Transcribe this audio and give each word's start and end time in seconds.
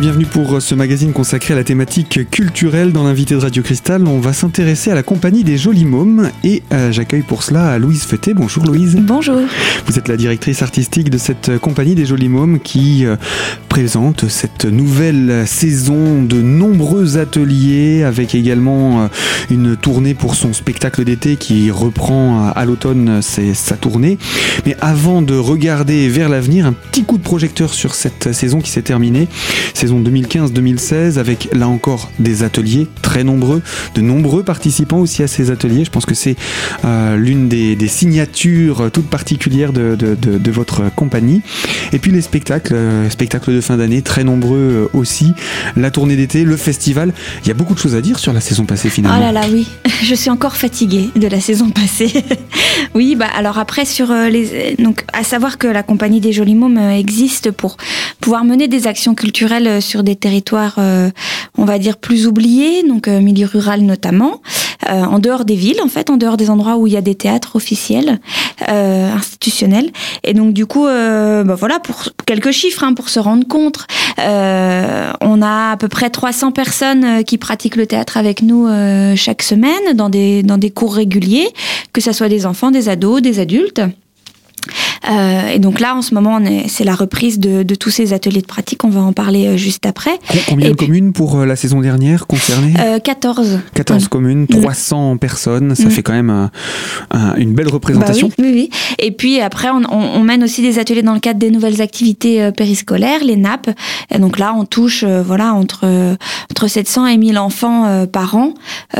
bienvenue 0.00 0.24
pour 0.24 0.62
ce 0.62 0.74
magazine 0.74 1.12
consacré 1.12 1.52
à 1.52 1.58
la 1.58 1.64
thématique 1.64 2.30
culturelle 2.30 2.90
dans 2.90 3.04
l'invité 3.04 3.34
de 3.34 3.40
Radio 3.40 3.62
Cristal. 3.62 4.06
On 4.06 4.18
va 4.18 4.32
s'intéresser 4.32 4.90
à 4.90 4.94
la 4.94 5.02
compagnie 5.02 5.44
des 5.44 5.58
Jolis 5.58 5.84
Mômes 5.84 6.30
et 6.42 6.62
euh, 6.72 6.90
j'accueille 6.90 7.20
pour 7.20 7.42
cela 7.42 7.78
Louise 7.78 8.04
Feté. 8.04 8.32
Bonjour 8.32 8.64
Louise. 8.64 8.96
Bonjour. 8.98 9.42
Vous 9.84 9.98
êtes 9.98 10.08
la 10.08 10.16
directrice 10.16 10.62
artistique 10.62 11.10
de 11.10 11.18
cette 11.18 11.58
compagnie 11.58 11.94
des 11.94 12.06
Jolis 12.06 12.30
Mômes 12.30 12.60
qui 12.60 13.04
euh, 13.04 13.16
présente 13.68 14.26
cette 14.28 14.64
nouvelle 14.64 15.46
saison 15.46 16.22
de 16.22 16.40
nombreux 16.40 17.18
ateliers 17.18 18.02
avec 18.02 18.34
également 18.34 19.02
euh, 19.02 19.08
une 19.50 19.76
tournée 19.76 20.14
pour 20.14 20.34
son 20.34 20.54
spectacle 20.54 21.04
d'été 21.04 21.36
qui 21.36 21.70
reprend 21.70 22.48
à 22.48 22.64
l'automne 22.64 23.20
sa 23.20 23.76
tournée. 23.76 24.16
Mais 24.64 24.76
avant 24.80 25.20
de 25.20 25.36
regarder 25.36 26.08
vers 26.08 26.30
l'avenir, 26.30 26.64
un 26.64 26.72
petit 26.72 27.04
coup 27.04 27.18
de 27.18 27.22
projecteur 27.22 27.74
sur 27.74 27.94
cette 27.94 28.32
saison 28.32 28.60
qui 28.60 28.70
s'est 28.70 28.80
terminée 28.80 29.28
saison 29.74 29.89
2015-2016, 29.98 31.18
avec 31.18 31.48
là 31.52 31.68
encore 31.68 32.10
des 32.18 32.42
ateliers 32.42 32.86
très 33.02 33.24
nombreux, 33.24 33.62
de 33.94 34.00
nombreux 34.00 34.42
participants 34.42 34.98
aussi 34.98 35.22
à 35.22 35.26
ces 35.26 35.50
ateliers. 35.50 35.84
Je 35.84 35.90
pense 35.90 36.06
que 36.06 36.14
c'est 36.14 36.36
euh, 36.84 37.16
l'une 37.16 37.48
des, 37.48 37.76
signatures 37.88 38.90
toutes 38.92 39.08
particulières 39.08 39.72
de, 39.72 40.50
votre 40.50 40.94
compagnie. 40.94 41.42
Et 41.92 41.98
puis 41.98 42.12
les 42.12 42.20
spectacles, 42.20 42.74
euh, 42.74 43.10
spectacles 43.10 43.52
de 43.52 43.60
fin 43.60 43.76
d'année, 43.76 44.02
très 44.02 44.24
nombreux 44.24 44.58
euh, 44.94 44.98
aussi. 44.98 45.32
La 45.76 45.90
tournée 45.90 46.16
d'été, 46.16 46.44
le 46.44 46.56
festival. 46.56 47.12
Il 47.42 47.48
y 47.48 47.50
a 47.50 47.54
beaucoup 47.54 47.74
de 47.74 47.78
choses 47.78 47.94
à 47.94 48.00
dire 48.00 48.18
sur 48.18 48.32
la 48.32 48.40
saison 48.40 48.64
passée 48.64 48.90
finalement. 48.90 49.18
Oh 49.18 49.20
là 49.20 49.32
là, 49.32 49.42
oui. 49.50 49.66
Je 50.02 50.14
suis 50.14 50.30
encore 50.30 50.56
fatiguée 50.56 51.10
de 51.16 51.26
la 51.26 51.40
saison 51.40 51.70
passée. 51.70 52.12
oui, 52.94 53.16
bah 53.16 53.26
alors 53.34 53.58
après 53.58 53.84
sur 53.84 54.12
les, 54.12 54.76
donc 54.78 55.04
à 55.12 55.24
savoir 55.24 55.58
que 55.58 55.66
la 55.66 55.82
compagnie 55.82 56.20
des 56.20 56.32
Jolis 56.32 56.54
Mômes 56.54 56.78
existe 56.78 57.50
pour 57.50 57.76
pouvoir 58.20 58.44
mener 58.44 58.68
des 58.68 58.86
actions 58.86 59.14
culturelles 59.14 59.79
euh, 59.80 59.90
sur 59.90 60.02
des 60.02 60.14
territoires, 60.14 60.76
euh, 60.78 61.10
on 61.58 61.64
va 61.64 61.78
dire, 61.78 61.96
plus 61.96 62.26
oubliés, 62.26 62.82
donc 62.86 63.08
euh, 63.08 63.20
milieu 63.20 63.46
rural 63.46 63.80
notamment, 63.82 64.40
en 64.88 65.18
dehors 65.18 65.44
des 65.44 65.56
villes, 65.56 65.80
en 65.84 65.88
fait, 65.88 66.08
en 66.08 66.16
dehors 66.16 66.38
des 66.38 66.48
endroits 66.48 66.76
où 66.76 66.86
il 66.86 66.94
y 66.94 66.96
a 66.96 67.02
des 67.02 67.14
théâtres 67.14 67.54
officiels, 67.54 68.18
institutionnels. 68.66 69.90
Et 70.24 70.32
donc, 70.32 70.54
du 70.54 70.64
coup, 70.64 70.84
bah, 70.84 71.54
voilà, 71.54 71.78
pour 71.80 72.04
quelques 72.24 72.50
chiffres, 72.50 72.82
hein, 72.82 72.94
pour 72.94 73.10
se 73.10 73.20
rendre 73.20 73.46
compte, 73.46 73.86
on 74.18 75.42
a 75.42 75.72
à 75.72 75.76
peu 75.78 75.88
près 75.88 76.08
300 76.08 76.52
personnes 76.52 77.24
qui 77.24 77.36
pratiquent 77.36 77.76
le 77.76 77.86
théâtre 77.86 78.16
avec 78.16 78.40
nous 78.40 78.68
chaque 79.16 79.42
semaine 79.42 79.94
dans 79.94 80.08
des, 80.08 80.42
dans 80.42 80.58
des 80.58 80.70
cours 80.70 80.94
réguliers, 80.94 81.48
que 81.92 82.00
ce 82.00 82.12
soit 82.12 82.30
des 82.30 82.46
enfants, 82.46 82.70
des 82.70 82.88
ados, 82.88 83.20
des 83.20 83.38
adultes. 83.38 83.82
Euh, 85.08 85.48
et 85.48 85.58
donc 85.58 85.80
là, 85.80 85.96
en 85.96 86.02
ce 86.02 86.14
moment, 86.14 86.40
c'est 86.68 86.84
la 86.84 86.94
reprise 86.94 87.38
de, 87.38 87.62
de, 87.62 87.74
tous 87.74 87.90
ces 87.90 88.12
ateliers 88.12 88.42
de 88.42 88.46
pratique. 88.46 88.84
On 88.84 88.90
va 88.90 89.00
en 89.00 89.12
parler 89.12 89.46
euh, 89.46 89.56
juste 89.56 89.86
après. 89.86 90.18
Combien 90.48 90.70
de 90.70 90.74
communes 90.74 91.12
pour 91.12 91.38
euh, 91.38 91.46
la 91.46 91.56
saison 91.56 91.80
dernière 91.80 92.26
concernées? 92.26 92.74
14. 93.02 93.60
14 93.74 94.08
communes, 94.08 94.46
300 94.46 95.14
mm. 95.14 95.18
personnes. 95.18 95.74
Ça 95.74 95.86
mm. 95.86 95.90
fait 95.90 96.02
quand 96.02 96.12
même 96.12 96.50
une 97.38 97.54
belle 97.54 97.68
représentation. 97.68 98.28
Bah 98.28 98.34
oui, 98.38 98.52
oui, 98.52 98.70
Et 98.98 99.10
puis 99.10 99.40
après, 99.40 99.68
on, 99.70 99.82
on, 99.90 100.22
mène 100.22 100.44
aussi 100.44 100.62
des 100.62 100.78
ateliers 100.78 101.02
dans 101.02 101.14
le 101.14 101.20
cadre 101.20 101.38
des 101.38 101.50
nouvelles 101.50 101.80
activités 101.80 102.50
périscolaires, 102.52 103.24
les 103.24 103.36
NAP. 103.36 103.70
Et 104.14 104.18
donc 104.18 104.38
là, 104.38 104.54
on 104.56 104.64
touche 104.64 105.04
voilà 105.04 105.54
entre 105.54 106.16
entre 106.50 106.68
700 106.68 107.06
et 107.06 107.16
1000 107.16 107.38
enfants 107.38 108.06
par 108.06 108.36
an 108.36 108.54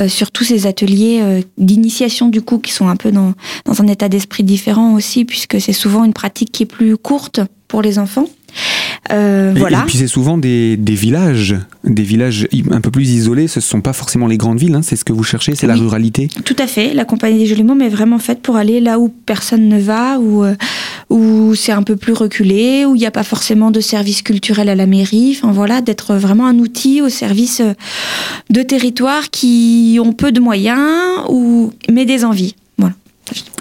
sur 0.09 0.31
tous 0.31 0.45
ces 0.45 0.67
ateliers 0.67 1.45
d'initiation 1.59 2.29
du 2.29 2.41
coup 2.43 2.59
qui 2.59 2.73
sont 2.73 2.89
un 2.89 2.97
peu 2.97 3.13
dans 3.13 3.35
dans 3.65 3.83
un 3.83 3.87
état 3.87 4.09
d'esprit 4.09 4.45
différent 4.45 4.95
aussi 4.95 5.25
puisque 5.25 5.61
c'est 5.61 5.73
souvent 5.73 5.90
souvent 5.91 6.05
une 6.05 6.13
pratique 6.13 6.53
qui 6.53 6.63
est 6.63 6.67
plus 6.67 6.97
courte 6.97 7.41
pour 7.67 7.83
les 7.83 7.99
enfants. 7.99 8.27
Euh, 9.13 9.55
voilà. 9.57 9.81
et 9.81 9.87
puis 9.87 9.97
c'est 9.99 10.07
souvent 10.07 10.39
des, 10.39 10.77
villages, 10.77 11.57
des 11.83 12.03
villages 12.03 12.47
un 12.71 12.81
peu 12.81 12.93
plus 12.93 13.11
isolés. 13.11 13.49
Ce 13.49 13.59
ne 13.59 13.63
sont 13.63 13.81
pas 13.81 13.93
forcément 13.93 14.29
les 14.29 14.37
grandes 14.37 14.61
villes. 14.61 14.75
Hein, 14.75 14.83
c'est 14.83 14.95
ce 14.95 15.05
que 15.05 15.13
vous 15.13 15.25
cherchez, 15.25 15.57
c'est 15.57 15.67
la 15.67 15.75
ruralité. 15.75 16.29
Tout 16.45 16.55
à 16.59 16.69
fait. 16.69 16.95
La 16.95 17.05
compagnie 17.05 17.39
des 17.39 17.47
jolis 17.47 17.65
mots 17.65 17.79
est 17.81 17.89
vraiment 17.89 18.21
faite 18.21 18.41
pour 18.41 18.55
aller 18.55 18.81
là 18.81 19.01
où 19.01 19.09
personne 19.09 19.69
ne 19.69 19.81
va, 19.81 20.21
où 20.21 20.45
euh, 20.45 20.55
où 21.09 21.57
c'est 21.57 21.73
un 21.73 21.83
peu 21.83 21.97
plus 21.97 22.13
reculé, 22.13 22.85
où 22.85 22.95
il 22.95 22.99
n'y 22.99 23.07
a 23.07 23.11
pas 23.11 23.25
forcément 23.25 23.73
de 23.73 23.81
service 23.81 24.23
culturel 24.23 24.69
à 24.69 24.77
la 24.77 24.87
mairie. 24.87 25.37
Enfin 25.37 25.53
voilà, 25.53 25.81
d'être 25.81 26.15
vraiment 26.15 26.47
un 26.47 26.59
outil 26.59 27.01
au 27.03 27.09
service 27.09 27.61
euh, 27.61 27.73
de 28.51 28.63
territoires 28.63 29.31
qui 29.31 29.99
ont 30.01 30.13
peu 30.13 30.31
de 30.31 30.41
moyens 30.41 31.25
ou 31.29 31.73
mais 31.91 32.05
des 32.05 32.25
envies. 32.25 32.55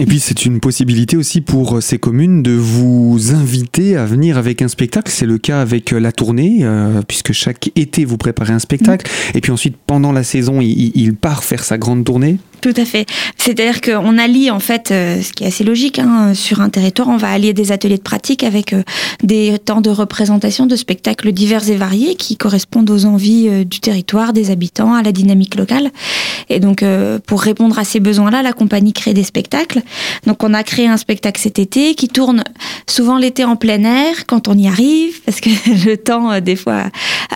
Et 0.02 0.06
puis 0.06 0.22
c'est 0.22 0.46
une 0.46 0.62
possibilité 0.62 1.18
aussi 1.18 1.42
pour 1.42 1.76
euh, 1.76 1.82
ces 1.82 1.98
communes 1.98 2.42
de 2.42 2.54
vous 2.54 3.36
inviter 3.36 3.98
à 3.98 4.06
venir 4.06 4.38
avec 4.38 4.62
un 4.62 4.70
spectacle. 4.70 5.12
C'est 5.12 5.26
le 5.26 5.38
cas 5.38 5.60
avec 5.60 5.92
euh, 5.92 6.00
la 6.00 6.14
tournée, 6.14 6.60
euh, 6.62 7.02
puisque 7.06 7.34
chaque 7.34 7.70
été 7.76 8.06
vous 8.06 8.16
préparez 8.16 8.54
un 8.54 8.60
spectacle. 8.60 9.12
Mm. 9.12 9.38
Et 9.38 9.42
puis 9.42 9.52
ensuite, 9.52 9.76
pendant 9.86 10.14
la 10.14 10.24
saison, 10.24 10.62
il, 10.62 11.14
part 11.16 11.44
faire 11.44 11.66
sa 11.66 11.78
grande 11.78 12.06
tournée. 12.06 12.38
Tout 12.62 12.74
à 12.78 12.86
fait. 12.86 13.06
C'est-à-dire 13.38 13.82
qu'on 13.82 14.18
allie 14.18 14.52
en 14.52 14.60
fait, 14.60 14.90
ce 14.90 15.32
qui 15.32 15.44
est 15.44 15.48
assez 15.48 15.64
logique, 15.64 15.98
hein, 15.98 16.34
sur 16.34 16.62
un 16.62 16.70
territoire, 16.70 17.08
on 17.08 17.18
va 17.18 17.30
allier 17.30 17.54
des 17.54 17.72
ateliers 17.72 17.98
de 17.98 18.04
pratique 18.04 18.44
avec 18.44 18.76
des 19.24 19.58
temps 19.60 19.80
de 19.80 19.90
représentation 19.90 20.66
de 20.66 20.76
spectacles 20.76 21.32
divers 21.32 21.70
et 21.70 21.78
variés 21.78 22.16
qui 22.16 22.36
correspondent 22.36 22.90
aux 22.90 23.06
envies 23.06 23.66
du 23.66 23.80
territoire, 23.80 24.34
des 24.34 24.52
habitants, 24.52 24.94
à 24.94 25.02
la 25.02 25.14
dynamique 25.14 25.56
locale. 25.56 25.90
Et 26.50 26.60
donc, 26.60 26.84
pour 27.26 27.42
répondre 27.42 27.80
à 27.80 27.86
ces 27.86 28.02
besoins-là, 28.02 28.44
la 28.44 28.54
compagnie 28.54 28.94
crée 28.94 29.14
des 29.14 29.24
spectacles 29.24 29.82
donc 30.26 30.44
on 30.44 30.54
a 30.54 30.64
créé 30.64 30.88
un 30.88 30.98
spectacle 30.98 31.40
cet 31.40 31.60
été 31.60 31.96
qui 31.96 32.08
tourne 32.08 32.44
souvent 32.88 33.18
l'été 33.18 33.44
en 33.44 33.56
plein 33.56 33.84
air 33.84 34.26
quand 34.28 34.48
on 34.48 34.58
y 34.58 34.68
arrive, 34.68 35.22
parce 35.22 35.40
que 35.42 35.50
le 35.86 35.98
temps 35.98 36.32
euh, 36.32 36.40
des 36.40 36.56
fois 36.56 36.84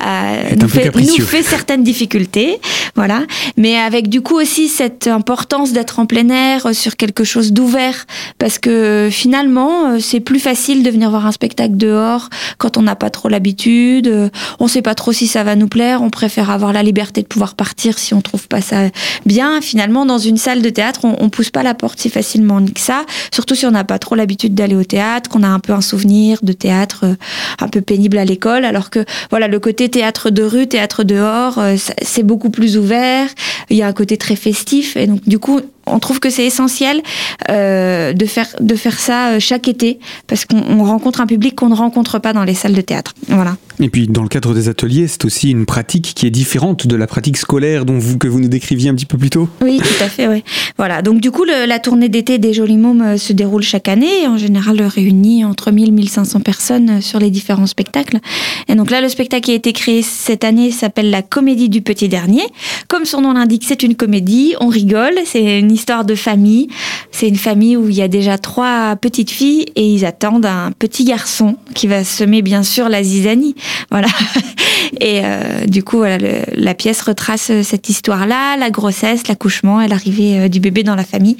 euh, 0.05 0.55
nous, 0.59 0.67
fait, 0.67 0.93
nous, 0.95 1.25
fait, 1.25 1.43
certaines 1.43 1.83
difficultés, 1.83 2.59
voilà. 2.95 3.23
Mais 3.57 3.77
avec 3.77 4.09
du 4.09 4.21
coup 4.21 4.39
aussi 4.39 4.67
cette 4.67 5.07
importance 5.07 5.71
d'être 5.71 5.99
en 5.99 6.05
plein 6.05 6.29
air 6.29 6.65
euh, 6.65 6.73
sur 6.73 6.95
quelque 6.95 7.23
chose 7.23 7.53
d'ouvert, 7.53 8.05
parce 8.37 8.59
que 8.59 9.09
finalement 9.11 9.99
c'est 9.99 10.19
plus 10.19 10.39
facile 10.39 10.83
de 10.83 10.89
venir 10.89 11.09
voir 11.09 11.25
un 11.25 11.31
spectacle 11.31 11.77
dehors 11.77 12.29
quand 12.57 12.77
on 12.77 12.81
n'a 12.81 12.95
pas 12.95 13.09
trop 13.09 13.29
l'habitude, 13.29 14.31
on 14.59 14.67
sait 14.67 14.81
pas 14.81 14.95
trop 14.95 15.11
si 15.11 15.27
ça 15.27 15.43
va 15.43 15.55
nous 15.55 15.67
plaire, 15.67 16.01
on 16.01 16.09
préfère 16.09 16.49
avoir 16.49 16.73
la 16.73 16.83
liberté 16.83 17.21
de 17.21 17.27
pouvoir 17.27 17.55
partir 17.55 17.97
si 17.99 18.13
on 18.13 18.21
trouve 18.21 18.47
pas 18.47 18.61
ça 18.61 18.89
bien. 19.25 19.61
Finalement 19.61 20.05
dans 20.05 20.17
une 20.17 20.37
salle 20.37 20.61
de 20.61 20.69
théâtre 20.69 21.01
on, 21.05 21.15
on 21.19 21.29
pousse 21.29 21.49
pas 21.49 21.63
la 21.63 21.73
porte 21.73 21.99
si 21.99 22.09
facilement 22.09 22.42
que 22.73 22.79
ça, 22.79 23.05
surtout 23.33 23.55
si 23.55 23.65
on 23.65 23.71
n'a 23.71 23.83
pas 23.83 23.99
trop 23.99 24.15
l'habitude 24.15 24.53
d'aller 24.53 24.75
au 24.75 24.83
théâtre, 24.83 25.29
qu'on 25.29 25.43
a 25.43 25.47
un 25.47 25.59
peu 25.59 25.73
un 25.73 25.81
souvenir 25.81 26.39
de 26.41 26.53
théâtre 26.53 27.01
euh, 27.03 27.15
un 27.59 27.67
peu 27.67 27.81
pénible 27.81 28.17
à 28.17 28.25
l'école, 28.25 28.65
alors 28.65 28.89
que 28.89 29.05
voilà 29.29 29.47
le 29.47 29.59
côté 29.59 29.89
théâtre 29.89 30.29
de 30.29 30.43
rue, 30.43 30.67
théâtre 30.67 31.03
dehors, 31.03 31.57
euh, 31.57 31.75
c'est 32.01 32.23
beaucoup 32.23 32.49
plus 32.49 32.77
ouvert, 32.77 33.27
il 33.69 33.77
y 33.77 33.81
a 33.81 33.87
un 33.87 33.93
côté 33.93 34.17
très 34.17 34.35
festif 34.35 34.97
et 34.97 35.07
donc 35.07 35.21
du 35.27 35.39
coup 35.39 35.59
on 35.85 35.99
trouve 35.99 36.19
que 36.19 36.29
c'est 36.29 36.45
essentiel 36.45 37.01
euh, 37.49 38.13
de 38.13 38.25
faire 38.25 38.47
de 38.59 38.75
faire 38.75 38.99
ça 38.99 39.39
chaque 39.39 39.67
été 39.67 39.99
parce 40.27 40.45
qu'on 40.45 40.83
rencontre 40.83 41.19
un 41.19 41.27
public 41.27 41.55
qu'on 41.55 41.69
ne 41.69 41.75
rencontre 41.75 42.19
pas 42.19 42.33
dans 42.33 42.43
les 42.43 42.53
salles 42.53 42.73
de 42.73 42.81
théâtre. 42.81 43.13
Voilà. 43.27 43.57
Et 43.79 43.89
puis 43.89 44.07
dans 44.07 44.21
le 44.21 44.29
cadre 44.29 44.53
des 44.53 44.69
ateliers, 44.69 45.07
c'est 45.07 45.25
aussi 45.25 45.49
une 45.51 45.65
pratique 45.65 46.13
qui 46.15 46.27
est 46.27 46.31
différente 46.31 46.85
de 46.85 46.95
la 46.95 47.07
pratique 47.07 47.37
scolaire 47.37 47.85
dont 47.85 47.99
que 48.17 48.27
vous 48.27 48.39
nous 48.39 48.47
décriviez 48.47 48.89
un 48.89 48.95
petit 48.95 49.05
peu 49.05 49.17
plus 49.17 49.29
tôt. 49.29 49.49
Oui, 49.61 49.77
tout 49.77 50.03
à 50.03 50.09
fait. 50.09 50.27
Oui. 50.27 50.43
Voilà. 50.77 51.01
Donc 51.01 51.21
du 51.21 51.31
coup, 51.31 51.43
la 51.43 51.79
tournée 51.79 52.09
d'été 52.09 52.37
des 52.37 52.53
Jolis 52.53 52.77
Mômes 52.77 53.01
euh, 53.01 53.17
se 53.17 53.33
déroule 53.33 53.63
chaque 53.63 53.87
année. 53.87 54.27
En 54.27 54.37
général, 54.37 54.81
réunit 54.81 55.43
entre 55.45 55.71
1000 55.71 55.89
et 55.89 55.91
1500 55.91 56.41
personnes 56.41 57.01
sur 57.01 57.19
les 57.19 57.29
différents 57.29 57.65
spectacles. 57.65 58.19
Et 58.67 58.75
donc 58.75 58.91
là, 58.91 59.01
le 59.01 59.09
spectacle 59.09 59.45
qui 59.45 59.51
a 59.51 59.55
été 59.55 59.73
créé 59.73 60.01
cette 60.01 60.43
année 60.43 60.71
s'appelle 60.71 61.09
la 61.09 61.21
Comédie 61.21 61.69
du 61.69 61.81
Petit 61.81 62.09
Dernier. 62.09 62.43
Comme 62.87 63.05
son 63.05 63.21
nom 63.21 63.33
l'indique, 63.33 63.63
c'est 63.65 63.83
une 63.83 63.95
comédie. 63.95 64.55
On 64.59 64.67
rigole. 64.67 65.15
C'est 65.25 65.59
une 65.59 65.71
histoire 65.71 66.05
de 66.05 66.15
famille. 66.15 66.67
C'est 67.11 67.27
une 67.27 67.37
famille 67.37 67.77
où 67.77 67.89
il 67.89 67.95
y 67.95 68.01
a 68.01 68.07
déjà 68.07 68.37
trois 68.37 68.95
petites 68.95 69.31
filles 69.31 69.65
et 69.75 69.87
ils 69.87 70.05
attendent 70.05 70.45
un 70.45 70.71
petit 70.71 71.03
garçon 71.03 71.57
qui 71.73 71.87
va 71.87 72.03
semer 72.03 72.41
bien 72.41 72.63
sûr 72.63 72.89
la 72.89 73.03
zizanie. 73.03 73.55
Voilà. 73.91 74.07
Et 74.99 75.21
euh, 75.23 75.65
du 75.65 75.83
coup, 75.83 75.97
voilà, 75.97 76.17
la 76.53 76.73
pièce 76.73 77.01
retrace 77.01 77.51
cette 77.61 77.89
histoire-là, 77.89 78.57
la 78.57 78.69
grossesse, 78.69 79.27
l'accouchement 79.27 79.81
et 79.81 79.87
l'arrivée 79.87 80.39
euh, 80.39 80.47
du 80.47 80.59
bébé 80.59 80.83
dans 80.83 80.95
la 80.95 81.03
famille. 81.03 81.37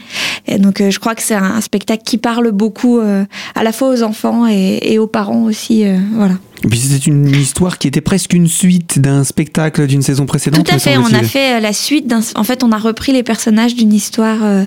Et 0.48 0.58
donc, 0.58 0.82
euh, 0.82 0.92
je 0.92 1.00
crois 1.00 1.16
que 1.16 1.22
c'est 1.22 1.36
un, 1.36 1.62
spectacle 1.62 2.04
qui 2.04 2.18
parle 2.18 2.52
beaucoup 2.52 3.00
à 3.00 3.64
la 3.64 3.72
fois 3.72 3.90
aux 3.90 4.04
enfants 4.04 4.48
et, 4.48 4.80
et 4.82 5.00
aux 5.00 5.08
parents 5.08 5.44
aussi. 5.44 5.86
voilà. 6.14 6.36
Et 6.64 6.68
puis 6.68 6.80
c'était 6.80 7.06
une 7.06 7.30
histoire 7.30 7.78
qui 7.78 7.88
était 7.88 8.02
presque 8.02 8.34
une 8.34 8.48
suite 8.48 9.00
d'un 9.00 9.24
spectacle 9.24 9.86
d'une 9.86 10.02
saison 10.02 10.26
précédente. 10.26 10.66
Tout 10.66 10.74
à 10.74 10.80
fait, 10.80 10.98
on 10.98 11.06
a 11.06 11.24
fait 11.24 11.58
euh, 11.58 11.60
la 11.60 11.74
suite. 11.74 12.14
En 12.36 12.44
fait, 12.44 12.64
on 12.64 12.72
a 12.72 12.78
repris 12.78 13.12
les 13.12 13.24
personnages 13.24 13.76
d'une 13.76 13.94
histoire 13.94 14.38
euh, 14.44 14.64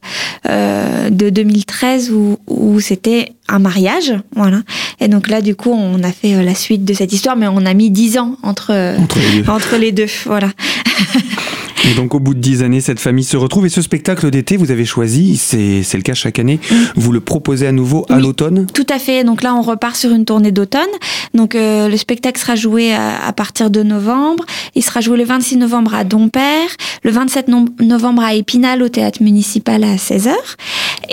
euh, 0.49 1.09
de 1.09 1.31
2013 1.31 2.11
où, 2.13 2.39
où 2.47 2.81
c'était 2.81 3.33
un 3.49 3.59
mariage, 3.59 4.13
voilà. 4.35 4.63
Et 5.01 5.09
donc 5.09 5.29
là, 5.29 5.41
du 5.41 5.55
coup, 5.55 5.73
on 5.73 6.03
a 6.03 6.13
fait 6.13 6.43
la 6.43 6.55
suite 6.55 6.85
de 6.85 6.93
cette 6.93 7.13
histoire, 7.13 7.37
mais 7.37 7.47
on 7.49 7.65
a 7.65 7.75
mis 7.75 7.91
dix 7.91 8.19
ans 8.19 8.37
entre 8.43 8.97
entre 8.99 9.19
les 9.19 9.43
deux, 9.43 9.51
entre 9.51 9.77
les 9.77 9.93
deux 9.93 10.07
voilà. 10.27 10.51
Et 11.89 11.95
donc 11.95 12.15
au 12.15 12.19
bout 12.19 12.35
de 12.35 12.41
dix 12.41 12.63
années, 12.63 12.81
cette 12.81 12.99
famille 12.99 13.25
se 13.25 13.37
retrouve. 13.37 13.67
Et 13.67 13.69
ce 13.69 13.81
spectacle 13.81 14.29
d'été, 14.31 14.57
vous 14.57 14.73
avez 14.73 14.85
choisi, 14.85 15.37
c'est 15.37 15.85
le 15.95 16.03
cas 16.03 16.15
chaque 16.15 16.41
année, 16.41 16.59
vous 16.97 17.13
le 17.13 17.21
proposez 17.21 17.67
à 17.67 17.73
nouveau 17.73 18.05
à 18.09 18.19
l'automne? 18.19 18.67
Tout 18.75 18.87
à 18.91 18.99
fait, 18.99 19.23
donc 19.23 19.43
là 19.43 19.55
on 19.55 19.63
repart 19.63 19.95
sur 19.95 20.11
une 20.11 20.25
tournée 20.25 20.51
d'automne. 20.51 20.83
Donc 21.35 21.55
euh, 21.55 21.89
le 21.89 21.97
spectacle 21.97 22.41
sera 22.41 22.57
joué 22.57 22.93
à, 22.93 23.33
partir 23.33 23.71
de 23.71 23.83
novembre, 23.83 24.45
il 24.75 24.83
sera 24.83 25.01
joué 25.01 25.17
le 25.17 25.25
26 25.25 25.59
novembre 25.59 25.95
à 25.95 26.03
Dompère, 26.03 26.69
le 27.05 27.11
27 27.13 27.49
novembre 27.81 28.23
à 28.23 28.35
Épinal 28.35 28.83
au 28.83 28.89
théâtre 28.89 29.23
municipal 29.23 29.85
à 29.85 29.95
16h 29.95 30.33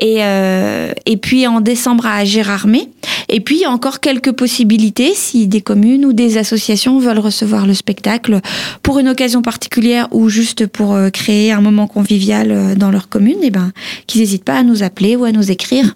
et, 0.01 0.17
euh, 0.23 0.91
et 1.05 1.17
puis 1.17 1.45
en 1.45 1.61
décembre 1.61 2.07
à 2.07 2.23
Gérardmer. 2.25 2.89
Et 3.29 3.39
puis 3.39 3.57
il 3.57 3.61
y 3.61 3.65
a 3.65 3.71
encore 3.71 3.99
quelques 3.99 4.31
possibilités 4.31 5.13
si 5.15 5.47
des 5.47 5.61
communes 5.61 6.05
ou 6.05 6.13
des 6.13 6.37
associations 6.37 6.99
veulent 6.99 7.19
recevoir 7.19 7.65
le 7.65 7.73
spectacle 7.73 8.39
pour 8.81 8.99
une 8.99 9.09
occasion 9.09 9.41
particulière 9.41 10.07
ou 10.11 10.29
juste 10.29 10.62
pour 10.67 10.93
euh, 10.93 11.09
créer 11.09 11.51
un 11.51 11.61
moment 11.61 11.87
convivial 11.87 12.51
euh, 12.51 12.75
dans 12.75 12.91
leur 12.91 13.09
commune, 13.09 13.37
et 13.41 13.47
eh 13.47 13.51
ben 13.51 13.71
qu'ils 14.07 14.21
n'hésitent 14.21 14.43
pas 14.43 14.57
à 14.57 14.63
nous 14.63 14.83
appeler 14.83 15.15
ou 15.15 15.25
à 15.25 15.31
nous 15.31 15.51
écrire. 15.51 15.95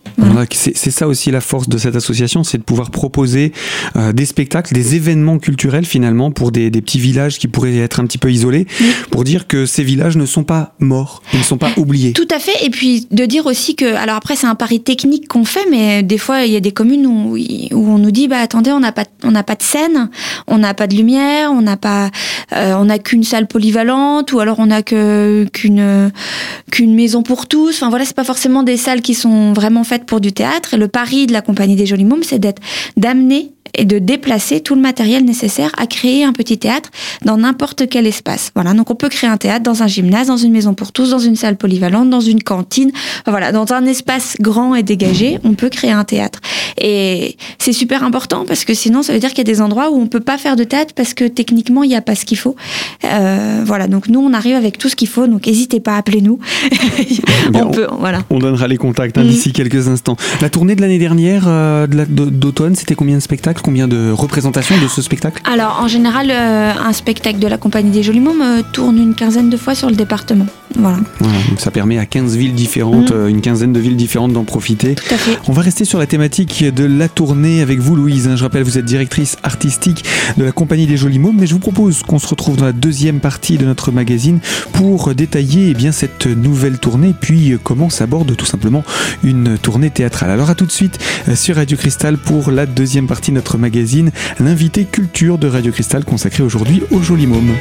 C'est 0.52 0.92
ça 0.92 1.08
aussi 1.08 1.32
la 1.32 1.42
force 1.42 1.68
de 1.68 1.78
cette 1.78 1.96
association, 1.96 2.44
c'est 2.44 2.58
de 2.58 2.64
pouvoir 2.64 2.92
proposer 2.92 3.54
euh, 3.96 4.14
des 4.14 4.26
spectacles, 4.26 4.74
des 4.74 4.96
événements 4.96 5.40
culturels 5.40 5.86
finalement 5.86 6.32
pour 6.32 6.52
des, 6.52 6.70
des, 6.70 6.82
petits 6.82 7.00
villages 7.00 7.40
qui 7.40 7.48
pourraient 7.48 7.78
être 7.78 8.00
un 8.00 8.06
petit 8.06 8.18
peu 8.18 8.32
isolés, 8.32 8.68
pour 9.10 9.24
dire 9.24 9.48
que 9.48 9.66
ces 9.66 9.84
villages 9.84 10.18
ne 10.18 10.26
sont 10.26 10.44
pas 10.44 10.76
morts, 10.80 11.22
ils 11.34 11.40
ne 11.40 11.44
sont 11.44 11.58
pas 11.58 11.72
oubliés. 11.78 12.14
Tout 12.14 12.28
à 12.32 12.40
fait, 12.40 12.66
et 12.66 12.70
puis 12.70 13.08
de 13.12 13.26
dire 13.26 13.46
aussi 13.46 13.76
que, 13.76 13.96
alors 13.96 14.16
après 14.16 14.36
c'est 14.36 14.48
un 14.48 14.56
pari 14.56 14.82
technique 14.82 15.28
qu'on 15.28 15.46
fait, 15.46 15.66
mais 15.70 16.04
des 16.04 16.18
fois 16.18 16.46
il 16.46 16.54
y 16.54 16.56
a 16.56 16.62
des 16.62 16.72
communes 16.72 17.08
où, 17.08 17.38
où 17.38 17.90
on 17.90 17.98
nous 17.98 18.12
dit 18.12 18.28
bah 18.28 18.40
attendez 18.40 18.72
on 18.72 18.80
n'a 18.80 18.92
pas 18.92 19.06
on 19.24 19.32
n'a 19.32 19.44
pas 19.44 19.56
de 19.56 19.64
scène, 19.64 20.10
on 20.48 20.58
n'a 20.58 20.74
pas 20.74 20.88
de 20.88 20.96
lumière, 20.96 21.52
on 21.52 21.62
n'a 21.62 21.78
pas 21.78 22.10
euh, 22.54 22.76
on 22.76 22.86
n'a 22.86 23.00
qu'une 23.00 23.24
salle 23.24 23.48
polyvalente 23.48 24.32
ou 24.34 24.40
alors 24.40 24.57
on 24.60 24.68
n'a 24.68 24.84
que 24.84 25.46
qu'une 25.54 26.12
qu'une 26.72 26.96
maison 26.96 27.24
pour 27.24 27.48
tous. 27.48 27.76
Enfin 27.76 27.90
voilà, 27.90 28.06
c'est 28.06 28.16
pas 28.16 28.24
forcément 28.24 28.64
des 28.64 28.78
salles 28.78 29.02
qui 29.02 29.14
sont 29.14 29.54
vraiment 29.54 29.84
faites 29.84 30.06
pour 30.06 30.22
du 30.22 30.34
théâtre. 30.34 30.74
Et 30.74 30.78
le 30.78 30.88
pari 30.88 31.28
de 31.28 31.34
la 31.34 31.42
compagnie 31.42 31.76
des 31.76 31.86
Jolis 31.86 32.06
Mômes, 32.06 32.24
c'est 32.24 32.40
d'être 32.40 32.62
d'amener 32.96 33.52
et 33.78 33.86
de 33.86 34.00
déplacer 34.00 34.60
tout 34.60 34.76
le 34.76 34.82
matériel 34.82 35.24
nécessaire 35.24 35.72
à 35.78 35.88
créer 35.88 36.24
un 36.24 36.34
petit 36.34 36.58
théâtre 36.58 36.90
dans 37.24 37.38
n'importe 37.38 37.88
quel 37.90 38.06
espace. 38.08 38.52
Voilà, 38.56 38.74
donc 38.74 38.90
on 38.90 38.96
peut 38.96 39.10
créer 39.10 39.30
un 39.30 39.38
théâtre 39.38 39.64
dans 39.64 39.84
un 39.84 39.88
gymnase, 39.88 40.28
dans 40.28 40.38
une 40.38 40.52
maison 40.52 40.74
pour 40.74 40.92
tous, 40.92 41.12
dans 41.12 41.20
une 41.20 41.36
salle 41.36 41.58
polyvalente, 41.58 42.10
dans 42.10 42.20
une 42.20 42.44
cantine, 42.44 42.92
voilà, 43.26 43.52
dans 43.52 43.72
un 43.74 43.86
espace 43.86 44.36
grand 44.40 44.76
et 44.76 44.84
dégagé, 44.84 45.40
on 45.44 45.54
peut 45.54 45.70
créer 45.70 45.92
un 45.92 46.04
théâtre. 46.04 46.40
Et 46.80 47.38
c'est 47.60 47.74
super 47.74 48.04
important 48.04 48.46
parce 48.46 48.66
que 48.66 48.74
sinon 48.74 49.04
ça 49.04 49.14
veut 49.14 49.20
dire 49.20 49.30
qu'il 49.30 49.40
y 49.40 49.42
a 49.42 49.52
des 49.52 49.62
endroits 49.62 49.92
où 49.92 50.00
on 50.00 50.08
peut 50.08 50.20
pas 50.20 50.38
faire 50.38 50.56
de 50.56 50.64
théâtre 50.64 50.94
parce 50.96 51.14
que 51.14 51.26
techniquement 51.26 51.84
il 51.84 51.90
n'y 51.90 51.96
a 51.96 52.02
pas 52.02 52.16
ce 52.16 52.26
qu'il 52.26 52.38
faut. 52.38 52.56
Euh, 53.04 53.62
voilà, 53.66 53.88
donc 53.88 54.10
nous 54.10 54.20
on 54.20 54.34
arrive 54.34 54.56
avec 54.56 54.78
tout 54.78 54.90
ce 54.90 54.96
qu'il 54.96 55.08
faut, 55.08 55.28
donc 55.28 55.48
n'hésitez 55.48 55.80
pas 55.80 55.94
à 55.94 55.98
appeler 55.98 56.22
nous. 56.22 56.40
on, 57.54 57.72
peut, 57.72 57.88
voilà. 58.00 58.24
On 58.30 58.40
donnera 58.40 58.68
les 58.68 58.78
contacts 58.78 59.18
hein, 59.18 59.24
mm. 59.24 59.28
d'ici 59.28 59.54
quelques 59.54 59.88
instants. 59.88 60.18
La 60.42 60.50
tournée 60.50 60.76
de 60.76 60.82
l'année 60.82 61.00
dernière 61.00 61.46
euh, 61.48 61.88
d'automne, 61.88 62.76
c'était 62.76 62.96
combien 62.96 63.16
de 63.16 63.22
spectacles 63.22 63.62
Combien 63.68 63.90
de 63.90 64.12
représentations 64.12 64.78
de 64.82 64.88
ce 64.88 65.02
spectacle? 65.02 65.42
Alors, 65.44 65.82
en 65.82 65.90
général, 65.90 66.32
euh, 66.32 66.72
un 66.74 66.94
spectacle 66.94 67.38
de 67.38 67.48
la 67.48 67.58
Compagnie 67.58 67.92
des 67.92 68.02
Jolis 68.02 68.22
Mômes 68.22 68.64
tourne 68.72 68.98
une 68.98 69.14
quinzaine 69.14 69.50
de 69.50 69.58
fois 69.58 69.76
sur 69.76 69.90
le 69.90 69.96
département. 69.98 70.46
Voilà. 70.76 70.98
donc 71.22 71.60
ça 71.60 71.72
permet 71.72 71.98
à 71.98 72.06
15 72.06 72.36
villes 72.36 72.54
différentes, 72.54 73.12
mm. 73.12 73.16
euh, 73.16 73.28
une 73.28 73.42
quinzaine 73.42 73.74
de 73.74 73.80
villes 73.80 73.96
différentes 73.96 74.34
d'en 74.34 74.44
profiter. 74.44 74.96
Tout 74.96 75.14
à 75.14 75.18
fait. 75.18 75.38
On 75.48 75.54
va 75.54 75.62
rester 75.62 75.86
sur 75.86 75.98
la 75.98 76.06
thématique 76.06 76.64
de 76.64 76.84
la 76.84 77.08
tournée 77.08 77.62
avec 77.62 77.80
vous, 77.80 77.96
Louise. 77.96 78.30
Je 78.36 78.44
rappelle, 78.44 78.64
vous 78.64 78.78
êtes 78.78 78.86
directrice 78.86 79.38
artistique 79.44 80.04
de 80.38 80.44
la 80.44 80.52
Compagnie 80.52 80.86
des 80.86 80.98
Jolis 80.98 81.20
Mômes, 81.20 81.38
mais 81.40 81.48
je 81.48 81.54
vous 81.54 81.60
propose 81.60 82.04
qu'on 82.04 82.20
se 82.20 82.28
retrouve 82.28 82.58
dans 82.58 82.66
la 82.66 82.74
deuxième 82.74 83.20
partie 83.20 83.58
de 83.58 83.66
notre 83.66 83.92
magazine 83.92 84.40
pour 84.74 85.14
détailler 85.16 85.70
eh 85.70 85.74
bien, 85.74 85.92
cette 85.92 86.28
nouvelle 86.28 86.80
tournée, 86.80 87.14
puis 87.20 87.58
comment 87.64 87.90
s'aborde 87.90 88.36
tout 88.36 88.46
simplement 88.46 88.84
une 89.24 89.58
tournée 89.58 89.90
théâtrale. 89.90 90.32
Alors 90.32 90.50
à 90.50 90.56
tout 90.56 90.66
de 90.66 90.72
suite 90.72 91.00
sur 91.36 91.56
Radio 91.56 91.78
Cristal 91.78 92.18
pour 92.18 92.52
la 92.52 92.66
deuxième 92.66 93.08
partie 93.08 93.32
de 93.32 93.36
notre 93.36 93.58
magazine, 93.58 94.12
l'invité 94.40 94.86
culture 94.86 95.38
de 95.38 95.48
Radio 95.48 95.72
Cristal 95.72 96.06
consacré 96.06 96.44
aujourd'hui 96.44 96.84
au 96.92 97.02
Joli 97.02 97.28
Môme. 97.28 97.54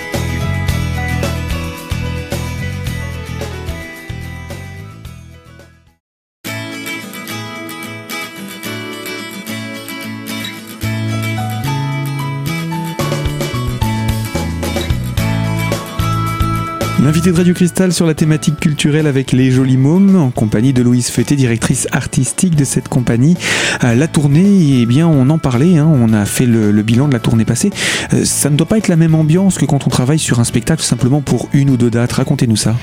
L'invité 17.02 17.30
de 17.30 17.36
Radio 17.36 17.52
Cristal 17.52 17.92
sur 17.92 18.06
la 18.06 18.14
thématique 18.14 18.58
culturelle 18.58 19.06
avec 19.06 19.32
les 19.32 19.50
Jolis 19.50 19.76
Mômes, 19.76 20.16
en 20.16 20.30
compagnie 20.30 20.72
de 20.72 20.82
Louise 20.82 21.10
Feuté, 21.10 21.36
directrice 21.36 21.86
artistique 21.92 22.56
de 22.56 22.64
cette 22.64 22.88
compagnie. 22.88 23.36
La 23.82 24.08
tournée, 24.08 24.80
eh 24.80 24.86
bien, 24.86 25.06
on 25.06 25.28
en 25.28 25.36
parlait, 25.36 25.76
hein, 25.76 25.86
on 25.86 26.14
a 26.14 26.24
fait 26.24 26.46
le, 26.46 26.72
bilan 26.82 27.06
de 27.06 27.12
la 27.12 27.20
tournée 27.20 27.44
passée. 27.44 27.70
Euh, 28.14 28.24
ça 28.24 28.48
ne 28.48 28.56
doit 28.56 28.66
pas 28.66 28.78
être 28.78 28.88
la 28.88 28.96
même 28.96 29.14
ambiance 29.14 29.58
que 29.58 29.66
quand 29.66 29.86
on 29.86 29.90
travaille 29.90 30.18
sur 30.18 30.40
un 30.40 30.44
spectacle 30.44 30.82
simplement 30.82 31.20
pour 31.20 31.50
une 31.52 31.68
ou 31.68 31.76
deux 31.76 31.90
dates. 31.90 32.12
Racontez-nous 32.12 32.56
ça. 32.56 32.74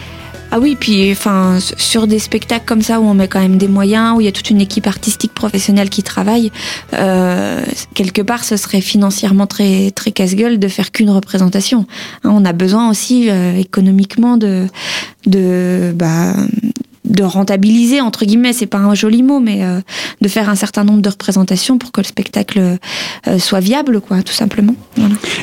Ah 0.56 0.60
oui, 0.60 0.78
puis 0.80 1.12
enfin 1.12 1.58
sur 1.60 2.06
des 2.06 2.20
spectacles 2.20 2.66
comme 2.68 2.84
ça 2.84 3.00
où 3.00 3.06
on 3.06 3.16
met 3.16 3.28
quand 3.28 3.40
même 3.40 3.58
des 3.58 3.68
moyens, 3.68 4.16
où 4.16 4.22
il 4.22 4.26
y 4.26 4.28
a 4.28 4.32
toute 4.32 4.52
une 4.52 4.62
équipe 4.62 4.86
artistique 4.86 5.34
professionnelle 5.34 5.90
qui 5.90 6.04
travaille, 6.04 6.52
euh, 6.94 7.66
quelque 7.96 8.22
part 8.22 8.44
ce 8.44 8.56
serait 8.56 8.80
financièrement 8.80 9.48
très 9.48 9.90
très 9.90 10.12
casse-gueule 10.12 10.60
de 10.60 10.68
faire 10.68 10.92
qu'une 10.92 11.10
représentation. 11.10 11.88
Hein, 12.24 12.30
on 12.32 12.46
a 12.46 12.54
besoin 12.54 12.92
aussi 12.92 13.32
euh, 13.32 13.58
économiquement 13.58 14.38
de 14.38 14.68
bah, 15.26 16.36
de 17.06 17.24
rentabiliser 17.24 18.00
entre 18.00 18.24
guillemets, 18.24 18.54
c'est 18.54 18.68
pas 18.68 18.78
un 18.78 18.94
joli 18.94 19.24
mot, 19.24 19.40
mais 19.40 19.64
euh, 19.64 19.82
de 20.22 20.28
faire 20.28 20.50
un 20.50 20.56
certain 20.56 20.84
nombre 20.84 21.02
de 21.02 21.10
représentations 21.10 21.80
pour 21.80 21.92
que 21.92 22.02
le 22.02 22.06
spectacle 22.06 22.78
soit 23.40 23.60
viable, 23.60 24.02
quoi, 24.02 24.22
tout 24.22 24.34
simplement. 24.34 24.76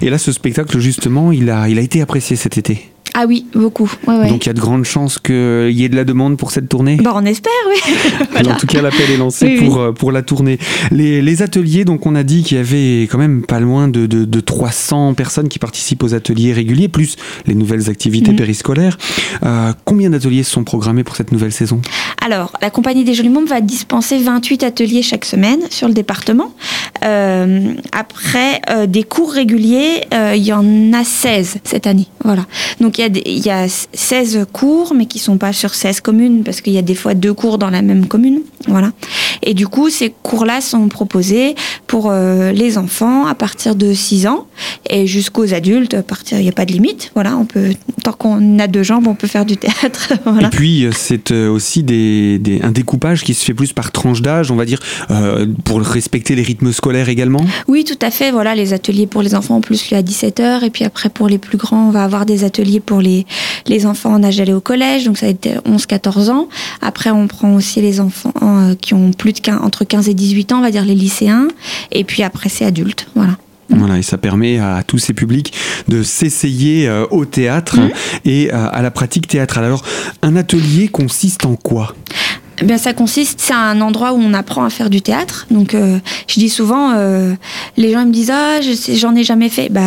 Et 0.03 0.09
là, 0.09 0.19
ce 0.19 0.31
spectacle 0.31 0.79
justement, 0.79 1.33
il 1.33 1.51
a 1.51 1.69
il 1.69 1.81
a 1.81 1.83
été 1.83 2.01
apprécié 2.01 2.37
cet 2.37 2.59
été? 2.59 2.93
Ah 3.15 3.25
oui, 3.27 3.47
beaucoup. 3.55 3.91
Donc 4.07 4.45
il 4.45 4.47
y 4.47 4.51
a 4.51 4.53
de 4.53 4.61
grandes 4.61 4.85
chances 4.85 5.19
qu'il 5.19 5.71
y 5.73 5.85
ait 5.85 5.89
de 5.89 5.97
la 5.97 6.05
demande 6.05 6.37
pour 6.37 6.51
cette 6.51 6.69
tournée? 6.69 6.97
Bah, 6.97 7.12
On 7.15 7.25
espère, 7.25 7.53
oui. 7.69 7.95
En 8.51 8.57
tout 8.57 8.67
cas, 8.67 8.83
l'appel 8.83 9.11
est 9.11 9.17
lancé 9.17 9.57
pour, 9.57 9.79
euh, 9.79 9.93
pour 9.93 10.12
la 10.12 10.23
tournée. 10.23 10.59
Les, 10.91 11.43
ateliers, 11.43 11.85
donc 11.85 12.07
on 12.07 12.15
a 12.15 12.23
dit 12.23 12.43
qu'il 12.43 12.57
y 12.57 12.61
avait 12.61 13.03
quand 13.05 13.19
même 13.19 13.43
pas 13.43 13.61
loin 13.61 13.89
de, 13.89 14.07
de, 14.07 14.41
300 14.41 15.15
personnes 15.15 15.49
qui 15.49 15.59
participent 15.59 16.03
aux 16.03 16.15
ateliers 16.15 16.53
réguliers, 16.53 16.89
plus 16.89 17.17
les 17.47 17.55
nouvelles 17.55 17.89
activités 17.89 18.33
mhm. 18.33 18.37
périscolaires. 18.37 18.99
Euh, 19.45 19.73
combien 19.85 20.11
d'ateliers 20.11 20.43
sont 20.43 20.65
programmés 20.65 21.05
pour 21.05 21.17
cette 21.17 21.33
nouvelle 21.33 21.53
saison? 21.53 21.81
Alors, 22.23 22.53
la 22.61 22.70
Compagnie 22.70 23.05
des 23.05 23.15
Jolis 23.15 23.31
Mômes 23.31 23.46
va 23.46 23.61
dispenser 23.61 24.19
28 24.19 24.65
ateliers 24.65 25.03
chaque 25.03 25.25
semaine 25.25 25.61
sur 25.70 25.89
le 25.89 25.94
département. 25.94 26.53
Euh, 27.05 27.75
après, 27.93 28.61
des 28.87 29.05
cours 29.05 29.32
réguliers, 29.32 30.03
il 30.13 30.43
y 30.43 30.53
en 30.53 30.93
a 30.93 31.05
16 31.05 31.58
cette 31.65 31.87
année. 31.87 32.08
Voilà. 32.25 32.46
Donc 32.81 32.99
il 33.09 33.39
y, 33.39 33.51
a 33.51 33.67
16 33.69 34.47
cours, 34.53 34.95
mais 34.95 35.07
qui 35.07 35.19
sont 35.19 35.39
pas 35.39 35.53
sur 35.53 35.75
16 35.75 36.01
communes, 36.01 36.43
parce 36.45 36.61
qu'il 36.61 36.73
y 36.73 36.79
a 36.79 36.83
des 36.83 36.95
fois 36.95 37.15
deux 37.15 37.35
cours 37.35 37.59
dans 37.59 37.71
la 37.71 37.83
même 37.83 38.07
commune. 38.07 38.41
Voilà. 38.69 38.93
Et 39.43 39.55
du 39.55 39.67
coup, 39.67 39.91
ces 39.91 40.13
cours-là 40.23 40.61
sont 40.61 40.89
proposés 40.89 41.55
pour 41.87 42.11
euh, 42.11 42.53
les 42.53 42.79
enfants 42.79 43.27
à 43.27 43.35
partir 43.35 43.75
de 43.75 43.93
6 43.93 44.27
ans 44.27 44.47
et 44.91 45.06
jusqu'aux 45.06 45.55
adultes. 45.55 45.94
À 45.94 46.03
partir, 46.03 46.39
il 46.39 46.43
n'y 46.43 46.49
a 46.49 46.53
pas 46.53 46.67
de 46.67 46.73
limite. 46.73 47.11
Voilà, 47.15 47.37
on 47.37 47.47
peut, 47.47 47.70
tant 48.05 48.13
qu'on 48.13 48.59
a 48.59 48.67
deux 48.67 48.82
jambes, 48.82 49.06
on 49.06 49.15
peut 49.15 49.27
faire 49.27 49.47
du 49.47 49.56
théâtre. 49.56 50.13
Et 50.41 50.47
puis, 50.51 50.85
euh, 50.85 50.91
c'est 50.93 51.31
euh, 51.31 51.49
aussi 51.49 51.82
des, 51.82 52.61
un 52.63 52.73
découpage 52.73 53.23
qui 53.23 53.35
se 53.35 53.44
fait 53.44 53.55
plus 53.55 53.73
par 53.73 53.93
tranche 53.93 54.20
d'âge, 54.20 54.51
on 54.51 54.56
va 54.56 54.65
dire, 54.65 54.81
pour 55.65 55.81
respecter 55.81 56.35
les 56.35 56.43
rythmes 56.43 56.73
scolaires 56.73 57.09
également. 57.09 57.44
Oui, 57.69 57.85
tout 57.85 57.99
à 58.03 58.11
fait. 58.11 58.31
Voilà, 58.31 58.55
les 58.55 58.73
ateliers 58.73 59.06
pour 59.06 59.23
les 59.23 59.35
enfants, 59.35 59.56
en 59.56 59.61
plus, 59.61 59.93
à 59.93 60.03
17h. 60.03 60.65
Et 60.65 60.70
puis 60.70 60.85
après, 60.85 61.09
pour 61.09 61.29
les 61.29 61.39
plus 61.39 61.56
grands, 61.56 61.89
on 61.89 61.91
va 61.91 62.05
avoir 62.05 62.27
des 62.27 62.44
ateliers 62.44 62.81
pour 62.81 63.01
les, 63.01 63.27
les 63.67 63.87
enfants 63.87 64.13
en 64.13 64.23
âge 64.23 64.37
d'aller 64.37 64.53
au 64.53 64.61
collège, 64.61 65.05
donc 65.05 65.19
ça 65.19 65.27
va 65.27 65.31
être 65.31 65.47
11-14 65.67 66.31
ans. 66.31 66.49
Après, 66.81 67.11
on 67.11 67.27
prend 67.27 67.55
aussi 67.55 67.81
les 67.81 68.01
enfants 68.01 68.32
euh, 68.43 68.75
qui 68.75 68.94
ont 68.94 69.13
plus 69.13 69.32
de 69.32 69.41
15, 69.41 69.61
entre 69.63 69.85
15 69.85 70.09
et 70.09 70.15
18 70.15 70.53
ans, 70.53 70.59
on 70.59 70.63
va 70.63 70.70
dire 70.70 70.85
les 70.85 70.94
lycéens. 70.94 71.49
Et 71.93 72.05
puis 72.05 72.23
après, 72.23 72.49
c'est 72.49 72.65
adultes. 72.65 73.06
Voilà. 73.15 73.37
Voilà, 73.70 73.98
et 73.98 74.03
ça 74.03 74.19
permet 74.19 74.58
à 74.58 74.82
tous 74.86 74.98
ces 74.98 75.12
publics 75.12 75.53
de 75.89 76.03
s'essayer 76.03 76.89
euh, 76.89 77.06
au 77.10 77.24
théâtre 77.24 77.79
mmh. 77.79 77.91
et 78.24 78.53
euh, 78.53 78.67
à 78.70 78.82
la 78.82 78.91
pratique 78.91 79.29
théâtrale. 79.29 79.65
Alors, 79.65 79.84
un 80.22 80.36
atelier 80.36 80.89
consiste 80.89 81.46
en 81.46 81.56
quoi? 81.56 81.94
Eh 82.62 82.65
bien, 82.65 82.79
ça 82.79 82.93
consiste, 82.93 83.41
c'est 83.41 83.55
un 83.55 83.81
endroit 83.81 84.12
où 84.12 84.20
on 84.20 84.34
apprend 84.34 84.65
à 84.65 84.70
faire 84.70 84.91
du 84.91 85.00
théâtre. 85.00 85.46
Donc, 85.50 85.74
je 85.74 86.34
dis 86.34 86.50
souvent, 86.50 86.93
les 87.79 87.93
gens 87.93 88.05
me 88.05 88.12
disent, 88.12 88.31
ah, 88.31 88.60
j'en 88.60 89.17
ai 89.17 89.24
jamais 89.24 89.48
fait. 89.48 89.70
Bah, 89.70 89.81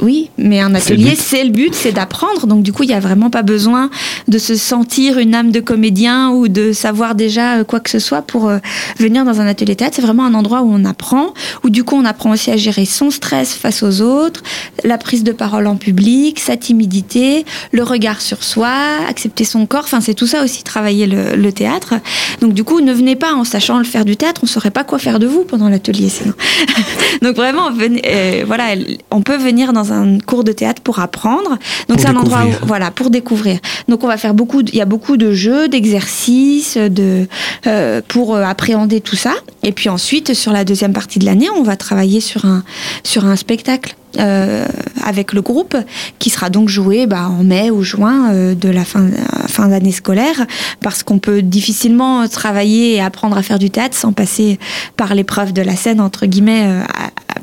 oui, 0.00 0.30
mais 0.38 0.60
un 0.60 0.76
atelier, 0.76 1.16
c'est 1.16 1.42
le 1.42 1.50
but, 1.50 1.74
c'est 1.74 1.90
d'apprendre. 1.90 2.46
Donc 2.46 2.62
du 2.62 2.72
coup, 2.72 2.84
il 2.84 2.88
n'y 2.88 2.94
a 2.94 3.00
vraiment 3.00 3.30
pas 3.30 3.42
besoin 3.42 3.90
de 4.28 4.38
se 4.38 4.54
sentir 4.54 5.18
une 5.18 5.34
âme 5.34 5.50
de 5.50 5.58
comédien 5.58 6.30
ou 6.30 6.46
de 6.46 6.72
savoir 6.72 7.16
déjà 7.16 7.56
euh, 7.56 7.64
quoi 7.64 7.80
que 7.80 7.90
ce 7.90 7.98
soit 7.98 8.22
pour 8.22 8.48
euh, 8.48 8.58
venir 8.98 9.24
dans 9.24 9.40
un 9.40 9.46
atelier 9.48 9.74
théâtre. 9.74 9.96
C'est 9.96 10.02
vraiment 10.02 10.24
un 10.24 10.34
endroit 10.34 10.62
où 10.62 10.70
on 10.72 10.84
apprend, 10.84 11.34
où 11.64 11.70
du 11.70 11.82
coup 11.82 11.96
on 11.96 12.04
apprend 12.04 12.30
aussi 12.30 12.52
à 12.52 12.56
gérer 12.56 12.84
son 12.84 13.10
stress 13.10 13.54
face 13.54 13.82
aux 13.82 14.00
autres, 14.00 14.44
la 14.84 14.98
prise 14.98 15.24
de 15.24 15.32
parole 15.32 15.66
en 15.66 15.74
public, 15.74 16.38
sa 16.38 16.56
timidité, 16.56 17.44
le 17.72 17.82
regard 17.82 18.20
sur 18.20 18.44
soi, 18.44 18.72
accepter 19.08 19.44
son 19.44 19.66
corps. 19.66 19.84
Enfin, 19.84 20.00
c'est 20.00 20.14
tout 20.14 20.28
ça 20.28 20.44
aussi 20.44 20.62
travailler 20.62 21.08
le, 21.08 21.48
théâtre. 21.48 21.94
Donc 22.40 22.52
du 22.52 22.62
coup, 22.62 22.80
ne 22.80 22.92
venez 22.92 23.16
pas 23.16 23.32
en 23.32 23.42
sachant 23.42 23.78
le 23.78 23.84
faire 23.84 24.04
du 24.04 24.16
théâtre, 24.16 24.42
on 24.44 24.46
ne 24.46 24.50
saurait 24.50 24.70
pas 24.70 24.84
quoi 24.84 24.98
faire 24.98 25.18
de 25.18 25.26
vous 25.26 25.44
pendant 25.44 25.68
l'atelier 25.68 26.08
sinon. 26.08 26.34
Donc 27.22 27.36
vraiment, 27.36 27.72
venez, 27.72 28.02
euh, 28.06 28.44
voilà, 28.46 28.74
on 29.10 29.22
peut 29.22 29.38
venir 29.38 29.72
dans 29.72 29.87
un 29.92 30.18
cours 30.18 30.44
de 30.44 30.52
théâtre 30.52 30.82
pour 30.82 30.98
apprendre. 30.98 31.58
Donc 31.88 32.00
c'est 32.00 32.08
un 32.08 32.16
endroit 32.16 32.44
où, 32.44 32.66
voilà 32.66 32.90
pour 32.90 33.10
découvrir. 33.10 33.58
Donc 33.88 34.04
on 34.04 34.06
va 34.06 34.16
faire 34.16 34.34
beaucoup, 34.34 34.60
il 34.60 34.74
y 34.74 34.80
a 34.80 34.86
beaucoup 34.86 35.16
de 35.16 35.32
jeux, 35.32 35.68
d'exercices, 35.68 36.76
de 36.76 37.26
euh, 37.66 38.00
pour 38.06 38.34
euh, 38.34 38.42
appréhender 38.42 39.00
tout 39.00 39.16
ça. 39.16 39.34
Et 39.62 39.72
puis 39.72 39.88
ensuite 39.88 40.34
sur 40.34 40.52
la 40.52 40.64
deuxième 40.64 40.92
partie 40.92 41.18
de 41.18 41.24
l'année, 41.24 41.48
on 41.56 41.62
va 41.62 41.76
travailler 41.76 42.20
sur 42.20 42.44
un 42.44 42.62
sur 43.02 43.24
un 43.24 43.36
spectacle. 43.36 43.94
Euh, 44.18 44.66
avec 45.04 45.34
le 45.34 45.42
groupe 45.42 45.76
qui 46.18 46.30
sera 46.30 46.48
donc 46.48 46.70
joué 46.70 47.06
bah, 47.06 47.28
en 47.28 47.44
mai 47.44 47.70
ou 47.70 47.82
juin 47.82 48.32
de 48.54 48.68
la 48.70 48.82
fin, 48.86 49.06
fin 49.48 49.68
d'année 49.68 49.92
scolaire 49.92 50.46
parce 50.80 51.02
qu'on 51.02 51.18
peut 51.18 51.42
difficilement 51.42 52.26
travailler 52.26 52.94
et 52.94 53.02
apprendre 53.02 53.36
à 53.36 53.42
faire 53.42 53.58
du 53.58 53.68
théâtre 53.68 53.94
sans 53.94 54.14
passer 54.14 54.58
par 54.96 55.14
l'épreuve 55.14 55.52
de 55.52 55.60
la 55.60 55.76
scène 55.76 56.00
entre 56.00 56.24
guillemets 56.24 56.80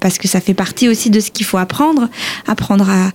parce 0.06 0.20
que 0.20 0.28
ça 0.28 0.40
fait 0.40 0.54
partie 0.54 0.88
aussi 0.88 1.10
de 1.10 1.20
ce 1.20 1.32
qu'il 1.32 1.48
faut 1.48 1.58
apprendre, 1.58 2.10
apprendre 2.46 2.88
à, 2.92 3.10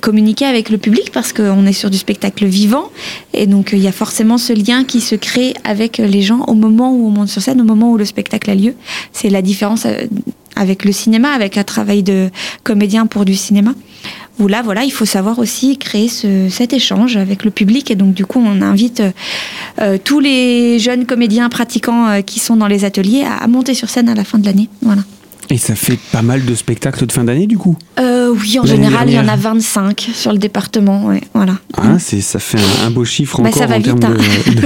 communiquer 0.00 0.44
avec 0.44 0.70
le 0.70 0.76
public 0.76 1.12
parce 1.12 1.32
qu'on 1.32 1.66
est 1.66 1.72
sur 1.72 1.88
du 1.88 1.98
spectacle 1.98 2.46
vivant 2.46 2.90
et 3.32 3.46
donc 3.46 3.70
il 3.72 3.78
y 3.78 3.86
a 3.86 3.92
forcément 3.92 4.38
ce 4.38 4.52
lien 4.52 4.82
qui 4.82 5.00
se 5.00 5.14
crée 5.14 5.54
avec 5.62 5.98
les 5.98 6.20
gens 6.20 6.40
au 6.48 6.54
moment 6.54 6.92
où 6.92 7.06
on 7.06 7.10
monte 7.10 7.28
sur 7.28 7.40
scène, 7.40 7.60
au 7.60 7.64
moment 7.64 7.92
où 7.92 7.96
le 7.96 8.04
spectacle 8.04 8.50
a 8.50 8.56
lieu. 8.56 8.74
C'est 9.12 9.30
la 9.30 9.40
différence 9.40 9.86
euh, 9.86 10.06
avec 10.56 10.84
le 10.84 10.90
cinéma, 10.90 11.30
avec 11.30 11.56
un 11.56 11.62
travail 11.62 12.02
de 12.02 12.28
comédien 12.64 13.06
pour 13.06 13.24
du 13.24 13.36
cinéma 13.36 13.72
où 14.40 14.48
là, 14.48 14.62
voilà, 14.62 14.82
il 14.82 14.92
faut 14.92 15.04
savoir 15.04 15.38
aussi 15.38 15.78
créer 15.78 16.08
cet 16.08 16.72
échange 16.72 17.16
avec 17.16 17.44
le 17.44 17.50
public. 17.50 17.90
Et 17.90 17.96
donc, 17.96 18.14
du 18.14 18.24
coup, 18.24 18.40
on 18.40 18.62
invite 18.62 19.02
euh, 19.80 19.98
tous 20.02 20.20
les 20.20 20.78
jeunes 20.78 21.06
comédiens 21.06 21.48
pratiquants 21.48 22.08
euh, 22.08 22.20
qui 22.20 22.38
sont 22.38 22.56
dans 22.56 22.68
les 22.68 22.84
ateliers 22.84 23.24
à, 23.24 23.34
à, 23.36 23.46
monter 23.48 23.74
sur 23.74 23.88
scène 23.88 24.08
à 24.08 24.14
la 24.14 24.22
fin 24.22 24.38
de 24.38 24.46
l'année. 24.46 24.68
Voilà. 24.82 25.02
Et 25.50 25.56
ça 25.56 25.74
fait 25.74 25.98
pas 26.12 26.22
mal 26.22 26.44
de 26.44 26.54
spectacles 26.54 27.06
de 27.06 27.12
fin 27.12 27.24
d'année 27.24 27.46
du 27.46 27.56
coup? 27.56 27.76
Euh, 27.98 28.34
Oui, 28.38 28.58
en 28.58 28.66
général, 28.66 29.08
il 29.08 29.14
y 29.14 29.18
en 29.18 29.28
a 29.28 29.36
25 29.36 30.10
sur 30.12 30.32
le 30.32 30.38
département. 30.38 31.06
Ouais, 31.06 31.22
voilà. 31.34 31.54
Ah, 31.76 31.94
mm. 31.94 31.98
ça 31.98 32.38
fait 32.38 32.58
un, 32.84 32.90
beau 32.90 33.04
chiffre 33.04 33.40
bah, 33.42 33.48
encore 33.48 33.70
en 33.70 33.80
termes 33.80 34.04
hein. 34.04 34.60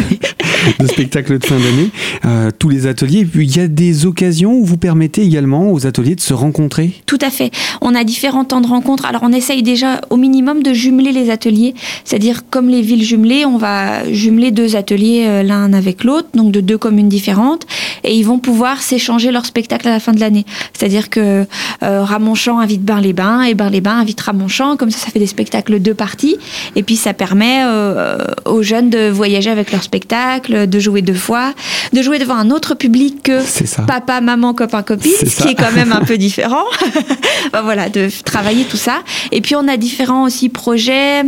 de, 0.80 0.86
spectacles 0.86 1.38
de 1.38 1.46
fin 1.46 1.56
d'année. 1.58 1.90
Euh, 2.24 2.50
tous 2.58 2.68
les 2.68 2.86
ateliers. 2.86 3.20
Et 3.20 3.24
puis 3.24 3.46
il 3.46 3.56
y 3.56 3.60
a 3.60 3.68
des 3.68 4.06
occasions 4.06 4.54
où 4.54 4.64
vous 4.64 4.76
permettez 4.76 5.22
également 5.22 5.70
aux 5.70 5.86
ateliers 5.86 6.16
de 6.16 6.20
se 6.20 6.34
rencontrer? 6.34 6.92
Tout 7.06 7.18
à 7.20 7.30
fait. 7.30 7.52
On 7.80 7.94
a 7.94 8.02
différents 8.02 8.44
temps 8.44 8.60
de 8.60 8.66
rencontre. 8.66 9.04
Alors 9.04 9.22
on 9.24 9.32
essaye 9.32 9.62
déjà 9.62 10.00
au 10.10 10.16
minimum 10.16 10.62
de 10.62 10.72
jumeler 10.72 11.12
les 11.12 11.30
ateliers. 11.30 11.74
C'est-à-dire 12.04 12.42
comme 12.50 12.68
les 12.68 12.82
villes 12.82 13.04
jumelées, 13.04 13.44
on 13.46 13.56
va 13.56 14.10
jumeler 14.12 14.50
deux 14.50 14.74
ateliers 14.74 15.26
euh, 15.26 15.42
l'un 15.42 15.72
avec 15.72 16.02
l'autre, 16.02 16.28
donc 16.34 16.50
de 16.50 16.60
deux 16.60 16.78
communes 16.78 17.08
différentes. 17.08 17.66
Et 18.04 18.16
ils 18.16 18.24
vont 18.24 18.38
pouvoir 18.38 18.82
s'échanger 18.82 19.30
leur 19.30 19.46
spectacle 19.46 19.86
à 19.86 19.90
la 19.92 20.00
fin 20.00 20.12
de 20.12 20.20
l'année. 20.20 20.44
C'est-à-dire 20.76 21.10
que 21.10 21.46
euh, 21.82 22.04
Ramonchamp 22.04 22.58
invite 22.58 22.82
Bar-les-Bains 22.82 23.42
et 23.42 23.54
Bar-les-Bains 23.54 23.98
invite 23.98 24.20
Ramonchamp. 24.20 24.76
Comme 24.76 24.90
ça, 24.90 24.98
ça 24.98 25.10
fait 25.10 25.18
des 25.18 25.26
spectacles 25.26 25.78
deux 25.78 25.94
parties. 25.94 26.36
Et 26.76 26.82
puis, 26.82 26.96
ça 26.96 27.14
permet 27.14 27.62
euh, 27.64 28.18
aux 28.44 28.62
jeunes 28.62 28.90
de 28.90 29.08
voyager 29.08 29.50
avec 29.50 29.72
leur 29.72 29.82
spectacle, 29.82 30.68
de 30.68 30.80
jouer 30.80 31.02
deux 31.02 31.14
fois, 31.14 31.52
de 31.92 32.02
jouer 32.02 32.18
devant 32.18 32.36
un 32.36 32.50
autre 32.50 32.74
public 32.74 33.22
que 33.22 33.86
papa, 33.86 34.20
maman, 34.20 34.54
copain, 34.54 34.82
copine, 34.82 35.12
ce 35.12 35.42
qui 35.42 35.48
est 35.48 35.54
quand 35.54 35.72
même 35.72 35.92
un 35.92 36.00
peu 36.04 36.18
différent. 36.18 36.64
voilà, 37.64 37.88
de 37.88 38.08
travailler 38.24 38.64
tout 38.64 38.76
ça. 38.76 39.02
Et 39.30 39.40
puis, 39.40 39.54
on 39.54 39.68
a 39.68 39.76
différents 39.76 40.24
aussi 40.24 40.48
projets 40.48 41.22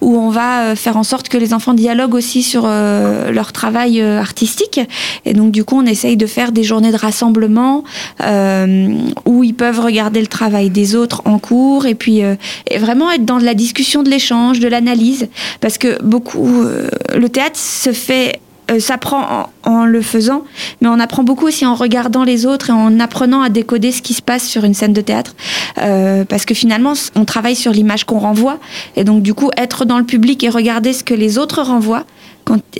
où 0.00 0.16
on 0.16 0.30
va 0.30 0.62
euh, 0.62 0.76
faire 0.76 0.96
en 0.96 1.02
sorte 1.02 1.28
que 1.28 1.38
les 1.38 1.54
enfants 1.54 1.74
dialoguent 1.74 2.14
aussi 2.14 2.42
sur 2.42 2.64
euh, 2.66 3.30
leur 3.30 3.52
travail 3.52 4.00
artistique. 4.00 4.80
Et 5.24 5.34
donc, 5.34 5.52
du 5.52 5.64
coup, 5.64 5.78
on 5.78 5.86
essaye 5.86 6.16
de 6.16 6.26
faire 6.26 6.52
des 6.52 6.62
journées 6.62 6.92
de 6.92 6.96
rassemblement. 6.96 7.84
Euh, 8.22 8.89
où 9.24 9.44
ils 9.44 9.54
peuvent 9.54 9.80
regarder 9.80 10.20
le 10.20 10.26
travail 10.26 10.70
des 10.70 10.94
autres 10.94 11.22
en 11.24 11.38
cours 11.38 11.86
et 11.86 11.94
puis 11.94 12.22
euh, 12.22 12.34
vraiment 12.78 13.10
être 13.10 13.24
dans 13.24 13.38
la 13.38 13.54
discussion 13.54 14.02
de 14.02 14.10
l'échange, 14.10 14.60
de 14.60 14.68
l'analyse, 14.68 15.28
parce 15.60 15.78
que 15.78 16.02
beaucoup, 16.02 16.62
euh, 16.62 16.88
le 17.14 17.28
théâtre 17.28 17.58
se 17.58 17.92
fait 17.92 18.40
s'apprend 18.78 19.48
en, 19.64 19.84
le 19.84 20.00
faisant, 20.00 20.44
mais 20.80 20.86
on 20.86 21.00
apprend 21.00 21.24
beaucoup 21.24 21.48
aussi 21.48 21.66
en 21.66 21.74
regardant 21.74 22.22
les 22.22 22.46
autres 22.46 22.70
et 22.70 22.72
en 22.72 23.00
apprenant 23.00 23.42
à 23.42 23.48
décoder 23.48 23.90
ce 23.90 24.00
qui 24.00 24.14
se 24.14 24.22
passe 24.22 24.46
sur 24.46 24.62
une 24.62 24.74
scène 24.74 24.92
de 24.92 25.00
théâtre. 25.00 25.34
parce 25.74 26.44
que 26.44 26.54
finalement, 26.54 26.92
on 27.16 27.24
travaille 27.24 27.56
sur 27.56 27.72
l'image 27.72 28.04
qu'on 28.04 28.20
renvoie. 28.20 28.60
Et 28.94 29.02
donc, 29.02 29.22
du 29.22 29.34
coup, 29.34 29.50
être 29.56 29.84
dans 29.84 29.98
le 29.98 30.04
public 30.04 30.44
et 30.44 30.50
regarder 30.50 30.92
ce 30.92 31.02
que 31.02 31.14
les 31.14 31.36
autres 31.36 31.62
renvoient, 31.62 32.04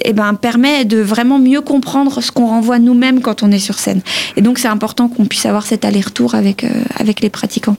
eh 0.02 0.12
ben, 0.12 0.34
permet 0.34 0.84
de 0.84 0.98
vraiment 0.98 1.38
mieux 1.38 1.60
comprendre 1.60 2.22
ce 2.22 2.32
qu'on 2.32 2.46
renvoie 2.46 2.78
nous-mêmes 2.78 3.20
quand 3.20 3.42
on 3.42 3.50
est 3.50 3.58
sur 3.58 3.78
scène. 3.78 4.00
Et 4.36 4.42
donc 4.42 4.58
c'est 4.58 4.68
important 4.68 5.08
qu'on 5.08 5.26
puisse 5.26 5.46
avoir 5.46 5.66
cet 5.66 5.84
aller-retour 5.84 6.34
avec, 6.34 6.64
euh, 6.64 6.68
avec 6.96 7.20
les 7.20 7.30
pratiquants. 7.30 7.76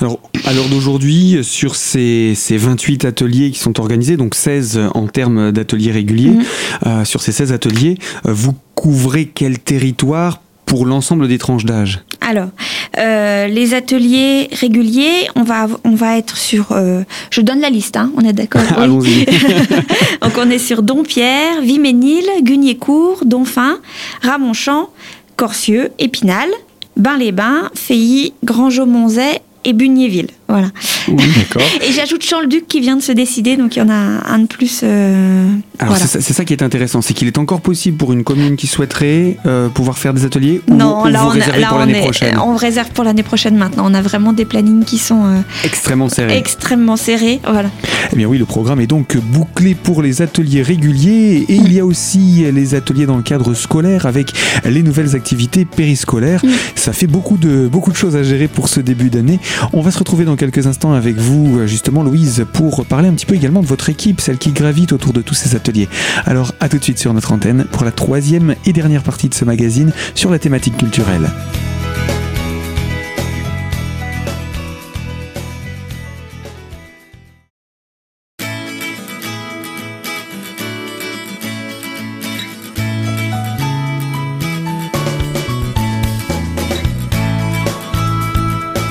Alors, 0.00 0.20
à 0.44 0.52
l'heure 0.52 0.68
d'aujourd'hui, 0.68 1.38
sur 1.42 1.76
ces, 1.76 2.34
ces, 2.34 2.56
28 2.56 3.04
ateliers 3.04 3.50
qui 3.50 3.58
sont 3.58 3.80
organisés, 3.80 4.16
donc 4.16 4.34
16 4.34 4.80
en 4.94 5.06
termes 5.06 5.52
d'ateliers 5.52 5.92
réguliers, 5.92 6.30
mhm. 6.30 6.44
euh, 6.86 7.04
sur 7.04 7.22
ces 7.22 7.32
16 7.32 7.52
ateliers, 7.52 7.96
euh, 8.26 8.32
vous 8.32 8.54
couvrez 8.74 9.26
quel 9.26 9.58
territoire 9.58 10.42
pour 10.66 10.86
l'ensemble 10.86 11.28
des 11.28 11.38
tranches 11.38 11.64
d'âge? 11.64 12.00
Alors, 12.30 12.50
euh, 12.96 13.48
les 13.48 13.74
ateliers 13.74 14.48
réguliers, 14.52 15.26
on 15.34 15.42
va, 15.42 15.66
on 15.82 15.96
va 15.96 16.16
être 16.16 16.36
sur. 16.36 16.70
Euh, 16.70 17.02
je 17.32 17.40
donne 17.40 17.58
la 17.58 17.70
liste, 17.70 17.96
hein, 17.96 18.12
on 18.16 18.20
est 18.20 18.32
d'accord? 18.32 18.62
Allons-y. 18.78 19.24
Donc, 20.22 20.34
on 20.38 20.48
est 20.48 20.60
sur 20.60 20.84
Dompierre, 20.84 21.60
Viménil, 21.60 22.24
Gugnécourt, 22.42 23.24
Donfin, 23.24 23.78
Ramonchamp, 24.22 24.90
Corcieux, 25.34 25.90
Épinal, 25.98 26.48
Bain-les-Bains, 26.96 27.68
Feilly, 27.74 28.32
Grand-Monzet 28.44 29.42
et 29.64 29.72
Bugnéville. 29.72 30.28
Voilà. 30.48 30.68
et 31.08 31.92
j'ajoute 31.92 32.24
Champ-le-Duc 32.24 32.66
qui 32.66 32.80
vient 32.80 32.96
de 32.96 33.02
se 33.02 33.12
décider, 33.12 33.56
donc 33.56 33.76
il 33.76 33.78
y 33.78 33.82
en 33.82 33.88
a 33.88 33.94
un 33.94 34.40
de 34.40 34.46
plus. 34.46 34.80
Euh, 34.82 35.48
Alors 35.78 35.96
c'est 35.96 36.20
ça, 36.20 36.44
qui 36.44 36.52
est 36.52 36.62
intéressant, 36.62 37.02
c'est 37.02 37.14
qu'il 37.14 37.28
est 37.28 37.38
encore 37.38 37.60
possible 37.60 37.96
pour 37.96 38.12
une 38.12 38.24
commune 38.24 38.56
qui 38.56 38.66
souhaiterait 38.66 39.36
euh, 39.46 39.68
pouvoir 39.68 39.96
faire 39.98 40.12
des 40.12 40.24
ateliers 40.24 40.60
non, 40.68 41.04
ou, 41.04 41.06
là, 41.06 41.20
vous 41.20 41.38
on, 41.38 41.66
pour 41.68 41.78
l'année 41.78 42.00
prochaine 42.00 42.38
On 42.38 42.56
réserve 42.56 42.90
pour 42.90 43.04
l'année 43.04 43.22
prochaine 43.22 43.56
maintenant. 43.56 43.84
On 43.86 43.94
a 43.94 44.02
vraiment 44.02 44.32
des 44.32 44.44
plannings 44.44 44.84
qui 44.84 44.98
sont 44.98 45.24
euh, 45.24 45.40
extrêmement 45.64 46.08
serrés. 46.08 46.36
Extrêmement 46.36 46.96
serrés, 46.96 47.40
voilà. 47.44 47.70
Eh 48.12 48.16
bien 48.16 48.26
oui, 48.26 48.38
le 48.38 48.46
programme 48.46 48.80
est 48.80 48.88
donc 48.88 49.16
bouclé 49.18 49.74
pour 49.74 50.02
les 50.02 50.22
ateliers 50.22 50.62
réguliers 50.62 51.44
et 51.48 51.54
il 51.54 51.72
y 51.72 51.78
a 51.78 51.86
aussi 51.86 52.44
les 52.52 52.74
ateliers 52.74 53.06
dans 53.06 53.16
le 53.16 53.22
cadre 53.22 53.54
scolaire 53.54 54.06
avec 54.06 54.32
les 54.64 54.82
nouvelles 54.82 55.14
activités 55.14 55.64
périscolaires. 55.64 56.42
Ça 56.74 56.92
fait 56.92 57.06
beaucoup 57.06 57.36
de 57.36 57.68
beaucoup 57.68 57.92
de 57.92 57.96
choses 57.96 58.16
à 58.16 58.22
gérer 58.24 58.48
pour 58.48 58.68
ce 58.68 58.80
début 58.80 59.10
d'année. 59.10 59.38
On 59.72 59.80
va 59.82 59.90
se 59.90 59.98
retrouver 59.98 60.24
dans 60.24 60.36
quelques 60.36 60.66
instants 60.66 60.92
avec 60.92 61.16
vous, 61.16 61.58
euh, 61.58 61.66
justement, 61.66 62.02
Louise, 62.02 62.44
pour 62.52 62.84
parler 62.86 63.08
un 63.08 63.12
petit 63.12 63.26
peu 63.26 63.34
également 63.34 63.60
de 63.60 63.66
votre 63.66 63.88
équipe, 63.88 64.20
celle 64.20 64.38
qui 64.38 64.52
gravite 64.52 64.92
autour 64.92 65.12
de 65.12 65.22
tous 65.22 65.34
ces 65.34 65.54
ateliers. 65.54 65.88
Alors, 66.26 66.52
à 66.60 66.68
tout 66.68 66.78
de 66.78 66.84
suite 66.84 66.98
sur 66.98 67.14
notre 67.14 67.32
antenne 67.32 67.64
pour 67.70 67.84
la 67.84 67.92
troisième 67.92 68.54
et 68.66 68.72
dernière 68.72 69.02
partie 69.02 69.28
de 69.28 69.34
ce 69.34 69.44
magazine 69.44 69.92
sur 70.14 70.30
la 70.30 70.38
thématique 70.38 70.76
culturelle. 70.76 71.30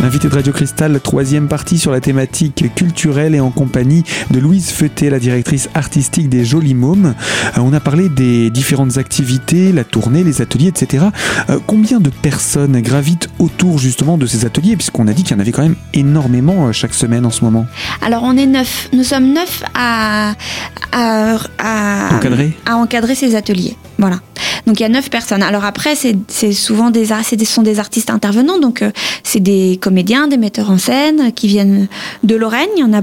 Invité 0.01 0.29
de 0.29 0.35
Radio 0.35 0.53
Cristal, 0.53 0.97
troisième 1.01 1.49
partie 1.49 1.77
sur 1.77 1.91
la 1.91 1.99
thématique 1.99 2.73
culturelle 2.73 3.35
et 3.35 3.41
en 3.41 3.51
compagnie 3.51 4.05
de 4.31 4.39
Louise 4.39 4.71
Feuté, 4.71 5.09
la 5.09 5.19
directrice 5.19 5.69
artistique 5.73 6.29
des 6.29 6.45
Jolis 6.45 6.73
Mômes. 6.73 7.15
Euh, 7.57 7.61
on 7.61 7.73
a 7.73 7.81
parlé 7.81 8.07
des 8.07 8.49
différentes 8.49 8.97
activités, 8.97 9.73
la 9.73 9.83
tournée, 9.83 10.23
les 10.23 10.41
ateliers, 10.41 10.69
etc. 10.69 11.07
Euh, 11.49 11.59
combien 11.67 11.99
de 11.99 12.09
personnes 12.09 12.79
gravitent 12.79 13.27
autour 13.39 13.77
justement 13.77 14.17
de 14.17 14.25
ces 14.25 14.45
ateliers? 14.45 14.77
Puisqu'on 14.77 15.05
a 15.07 15.13
dit 15.13 15.23
qu'il 15.23 15.35
y 15.35 15.37
en 15.37 15.41
avait 15.41 15.51
quand 15.51 15.63
même 15.63 15.75
énormément 15.93 16.67
euh, 16.67 16.71
chaque 16.71 16.93
semaine 16.93 17.25
en 17.25 17.31
ce 17.31 17.43
moment. 17.43 17.65
Alors 18.01 18.23
on 18.23 18.37
est 18.37 18.45
neuf. 18.45 18.87
Nous 18.93 19.03
sommes 19.03 19.33
neuf 19.33 19.63
à, 19.75 20.33
à, 20.93 22.15
encadrer. 22.15 22.57
à 22.65 22.77
encadrer 22.77 23.15
ces 23.15 23.35
ateliers. 23.35 23.75
Voilà. 23.97 24.21
Donc 24.65 24.79
il 24.79 24.83
y 24.83 24.85
a 24.85 24.89
neuf 24.89 25.09
personnes. 25.09 25.43
Alors 25.43 25.65
après, 25.65 25.95
c'est 25.95 26.51
souvent 26.53 26.91
des, 26.91 27.07
ce 27.07 27.45
sont 27.45 27.63
des 27.63 27.79
artistes 27.79 28.09
intervenants, 28.09 28.59
donc 28.59 28.81
euh, 28.81 28.91
c'est 29.23 29.39
des 29.39 29.79
comédiens, 29.89 30.27
des 30.27 30.37
metteurs 30.37 30.69
en 30.69 30.77
scène 30.77 31.31
qui 31.33 31.47
viennent 31.47 31.87
de 32.23 32.35
Lorraine. 32.35 32.69
Il 32.77 32.81
y 32.81 32.83
en 32.83 32.93
a 32.93 33.01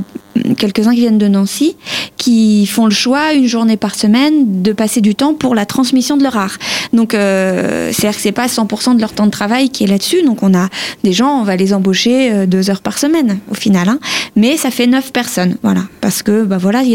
quelques-uns 0.57 0.93
qui 0.93 1.01
viennent 1.01 1.19
de 1.19 1.27
Nancy, 1.27 1.77
qui 2.17 2.65
font 2.65 2.85
le 2.85 2.93
choix 2.93 3.33
une 3.33 3.49
journée 3.49 3.77
par 3.77 3.97
semaine 3.97 4.63
de 4.63 4.73
passer 4.73 5.01
du 5.01 5.17
temps 5.17 5.35
pour 5.35 5.57
la 5.57 5.67
transmission 5.67 6.17
de 6.17 6.23
leur 6.23 6.37
art. 6.37 6.59
Donc, 6.93 7.13
euh, 7.13 7.91
c'est-à-dire 7.93 8.17
que 8.17 8.23
c'est 8.23 8.31
pas 8.31 8.47
100% 8.47 8.95
de 8.95 9.01
leur 9.01 9.13
temps 9.13 9.27
de 9.27 9.33
travail 9.33 9.71
qui 9.71 9.83
est 9.83 9.89
là-dessus. 9.89 10.23
Donc, 10.23 10.45
on 10.45 10.55
a 10.55 10.69
des 11.03 11.13
gens, 11.13 11.41
on 11.41 11.43
va 11.43 11.57
les 11.57 11.75
embaucher 11.75 12.31
euh, 12.31 12.47
deux 12.47 12.71
heures 12.71 12.83
par 12.83 12.99
semaine 12.99 13.41
au 13.51 13.55
final, 13.55 13.89
hein. 13.89 13.99
mais 14.37 14.57
ça 14.57 14.71
fait 14.71 14.87
neuf 14.87 15.13
personnes, 15.13 15.57
voilà, 15.65 15.83
parce 16.01 16.23
que 16.23 16.45
bah 16.45 16.59
voilà, 16.59 16.83
il 16.85 16.91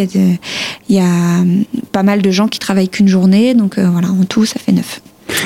y 0.90 1.00
a 1.00 1.04
a 1.04 1.44
pas 1.92 2.04
mal 2.04 2.22
de 2.22 2.32
gens 2.32 2.48
qui 2.48 2.60
travaillent 2.60 2.88
qu'une 2.88 3.10
journée, 3.10 3.56
donc 3.56 3.78
euh, 3.78 3.90
voilà, 3.92 4.08
en 4.08 4.24
tout, 4.24 4.46
ça 4.46 4.58
fait 4.58 4.72
neuf. 4.72 5.02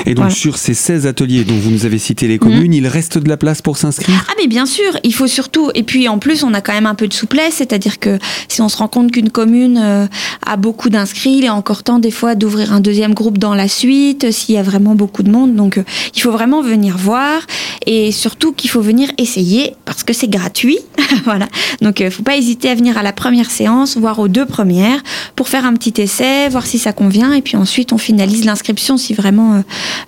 Et 0.06 0.14
donc 0.14 0.32
sur 0.32 0.58
ces 0.58 0.74
16 0.74 1.06
ateliers 1.06 1.44
dont 1.44 1.54
vous 1.54 1.70
nous 1.70 1.84
avez 1.84 1.98
cité 1.98 2.28
les 2.28 2.38
communes, 2.38 2.68
mhm. 2.68 2.72
il 2.72 2.86
reste 2.88 3.18
de 3.18 3.28
la 3.28 3.36
place 3.36 3.62
pour 3.62 3.76
s'inscrire? 3.76 4.24
Ah 4.28 4.32
mais 4.38 4.46
bien 4.46 4.66
sûr, 4.66 4.98
il 5.04 5.14
faut 5.14 5.26
surtout, 5.26 5.70
et 5.74 5.82
puis 5.82 6.08
en 6.08 6.18
plus 6.18 6.42
on 6.42 6.54
a 6.54 6.60
quand 6.60 6.72
même 6.72 6.86
un 6.86 6.94
peu 6.94 7.08
de 7.08 7.12
souplesse, 7.12 7.54
c'est-à-dire 7.56 7.98
que 7.98 8.18
si 8.48 8.60
on 8.62 8.68
se 8.68 8.76
rend 8.76 8.88
compte 8.88 9.12
qu'une 9.12 9.30
commune 9.30 9.78
euh, 9.82 10.06
a 10.44 10.56
beaucoup 10.56 10.90
d'inscrits, 10.90 11.36
il 11.38 11.44
est 11.44 11.50
encore 11.50 11.82
temps 11.82 11.98
des 11.98 12.10
fois 12.10 12.34
d'ouvrir 12.34 12.72
un 12.72 12.80
deuxième 12.80 13.14
groupe 13.14 13.38
dans 13.38 13.54
la 13.54 13.68
suite, 13.68 14.30
s'il 14.30 14.54
y 14.54 14.58
a 14.58 14.62
vraiment 14.62 14.94
beaucoup 14.94 15.22
de 15.22 15.30
monde. 15.30 15.54
Donc 15.54 15.78
euh, 15.78 15.84
il 16.14 16.22
faut 16.22 16.30
vraiment 16.30 16.62
venir 16.62 16.96
voir 16.96 17.40
et 17.86 18.12
surtout 18.12 18.52
qu'il 18.52 18.70
faut 18.70 18.80
venir 18.80 19.10
essayer 19.18 19.74
parce 19.84 20.02
que 20.02 20.12
c'est 20.12 20.28
gratuit. 20.28 20.78
voilà. 21.24 21.48
Donc 21.80 22.00
il 22.00 22.04
euh, 22.04 22.06
ne 22.06 22.10
faut 22.10 22.22
pas 22.22 22.36
hésiter 22.36 22.70
à 22.70 22.74
venir 22.74 22.98
à 22.98 23.02
la 23.02 23.12
première 23.12 23.50
séance, 23.50 23.96
voire 23.96 24.18
aux 24.18 24.28
deux 24.28 24.46
premières, 24.46 25.02
pour 25.34 25.48
faire 25.48 25.64
un 25.64 25.74
petit 25.74 26.00
essai, 26.00 26.48
voir 26.48 26.66
si 26.66 26.78
ça 26.78 26.92
convient, 26.92 27.32
et 27.32 27.42
puis 27.42 27.56
ensuite 27.56 27.92
on 27.92 27.98
finalise 27.98 28.44
l'inscription 28.44 28.96
si 28.96 29.14
vraiment 29.14 29.62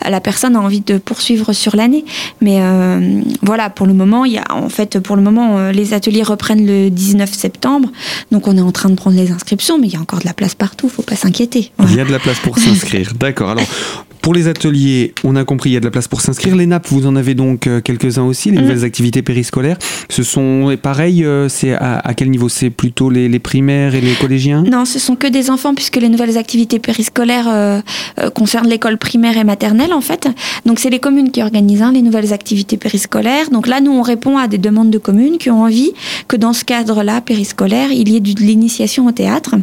la 0.08 0.20
personne 0.20 0.56
a 0.56 0.60
envie 0.60 0.80
de 0.80 0.98
poursuivre 0.98 1.52
sur 1.52 1.76
l'année. 1.76 2.04
Mais 2.40 2.58
euh, 2.60 3.20
voilà, 3.42 3.70
pour 3.70 3.86
le 3.86 3.94
moment, 3.94 4.24
il 4.24 4.32
y 4.32 4.38
a, 4.38 4.44
en 4.50 4.68
fait, 4.68 4.98
pour 4.98 5.16
le 5.16 5.22
moment, 5.22 5.58
euh, 5.58 5.72
les 5.72 5.94
ateliers 5.94 6.22
reprennent 6.22 6.66
le 6.66 6.90
19 6.90 7.32
septembre. 7.32 7.90
Donc 8.30 8.46
on 8.46 8.56
est 8.56 8.62
en 8.62 8.72
train 8.72 8.90
de 8.90 8.94
prendre 8.94 9.16
les 9.16 9.30
inscriptions, 9.30 9.78
mais 9.78 9.88
il 9.88 9.92
y 9.92 9.96
a 9.96 10.00
encore 10.00 10.20
de 10.20 10.26
la 10.26 10.34
place 10.34 10.54
partout, 10.54 10.88
faut 10.88 11.02
pas 11.02 11.16
s'inquiéter. 11.16 11.72
Il 11.82 11.94
y 11.94 12.00
a 12.00 12.04
de 12.04 12.12
la 12.12 12.18
place 12.18 12.38
pour 12.40 12.58
s'inscrire. 12.58 13.12
D'accord. 13.18 13.50
Alors, 13.50 13.64
pour 14.28 14.34
les 14.34 14.46
ateliers, 14.46 15.14
on 15.24 15.36
a 15.36 15.44
compris, 15.44 15.70
il 15.70 15.72
y 15.72 15.76
a 15.78 15.80
de 15.80 15.86
la 15.86 15.90
place 15.90 16.06
pour 16.06 16.20
s'inscrire. 16.20 16.54
Les 16.54 16.66
nappes, 16.66 16.88
vous 16.88 17.06
en 17.06 17.16
avez 17.16 17.32
donc 17.32 17.66
euh, 17.66 17.80
quelques-uns 17.80 18.24
aussi, 18.24 18.50
les 18.50 18.58
mm. 18.58 18.60
nouvelles 18.60 18.84
activités 18.84 19.22
périscolaires. 19.22 19.78
Ce 20.10 20.22
sont 20.22 20.76
pareil, 20.82 21.24
euh, 21.24 21.48
c'est 21.48 21.72
à, 21.72 22.12
quel 22.14 22.28
niveau? 22.28 22.50
C'est 22.50 22.68
plutôt 22.68 23.08
les, 23.08 23.38
primaires 23.38 23.94
et 23.94 24.02
les 24.02 24.12
collégiens? 24.12 24.64
Non, 24.70 24.84
ce 24.84 24.98
sont 24.98 25.16
que 25.16 25.26
des 25.26 25.48
enfants 25.48 25.74
puisque 25.74 25.96
les 25.96 26.10
nouvelles 26.10 26.36
activités 26.36 26.78
périscolaires 26.78 27.48
euh, 27.48 27.80
concernent 28.34 28.68
l'école 28.68 28.98
primaire 28.98 29.38
et 29.38 29.44
maternelle 29.44 29.94
en 29.94 30.02
fait. 30.02 30.28
Donc 30.66 30.78
c'est 30.78 30.90
les 30.90 31.00
communes 31.00 31.30
qui 31.30 31.42
organisent 31.42 31.80
hein, 31.80 31.92
les 31.92 32.02
nouvelles 32.02 32.34
activités 32.34 32.76
périscolaires. 32.76 33.48
Donc 33.48 33.66
là, 33.66 33.80
nous 33.80 33.92
on 33.92 34.02
répond 34.02 34.36
à 34.36 34.46
des 34.46 34.58
demandes 34.58 34.90
de 34.90 34.98
communes 34.98 35.38
qui 35.38 35.48
ont 35.48 35.62
envie 35.62 35.92
que 36.28 36.36
dans 36.36 36.52
ce 36.52 36.66
cadre-là 36.66 37.22
périscolaire, 37.22 37.92
il 37.92 38.10
y 38.10 38.16
ait 38.16 38.20
de 38.20 38.40
l'initiation 38.40 39.06
au 39.06 39.12
théâtre. 39.12 39.54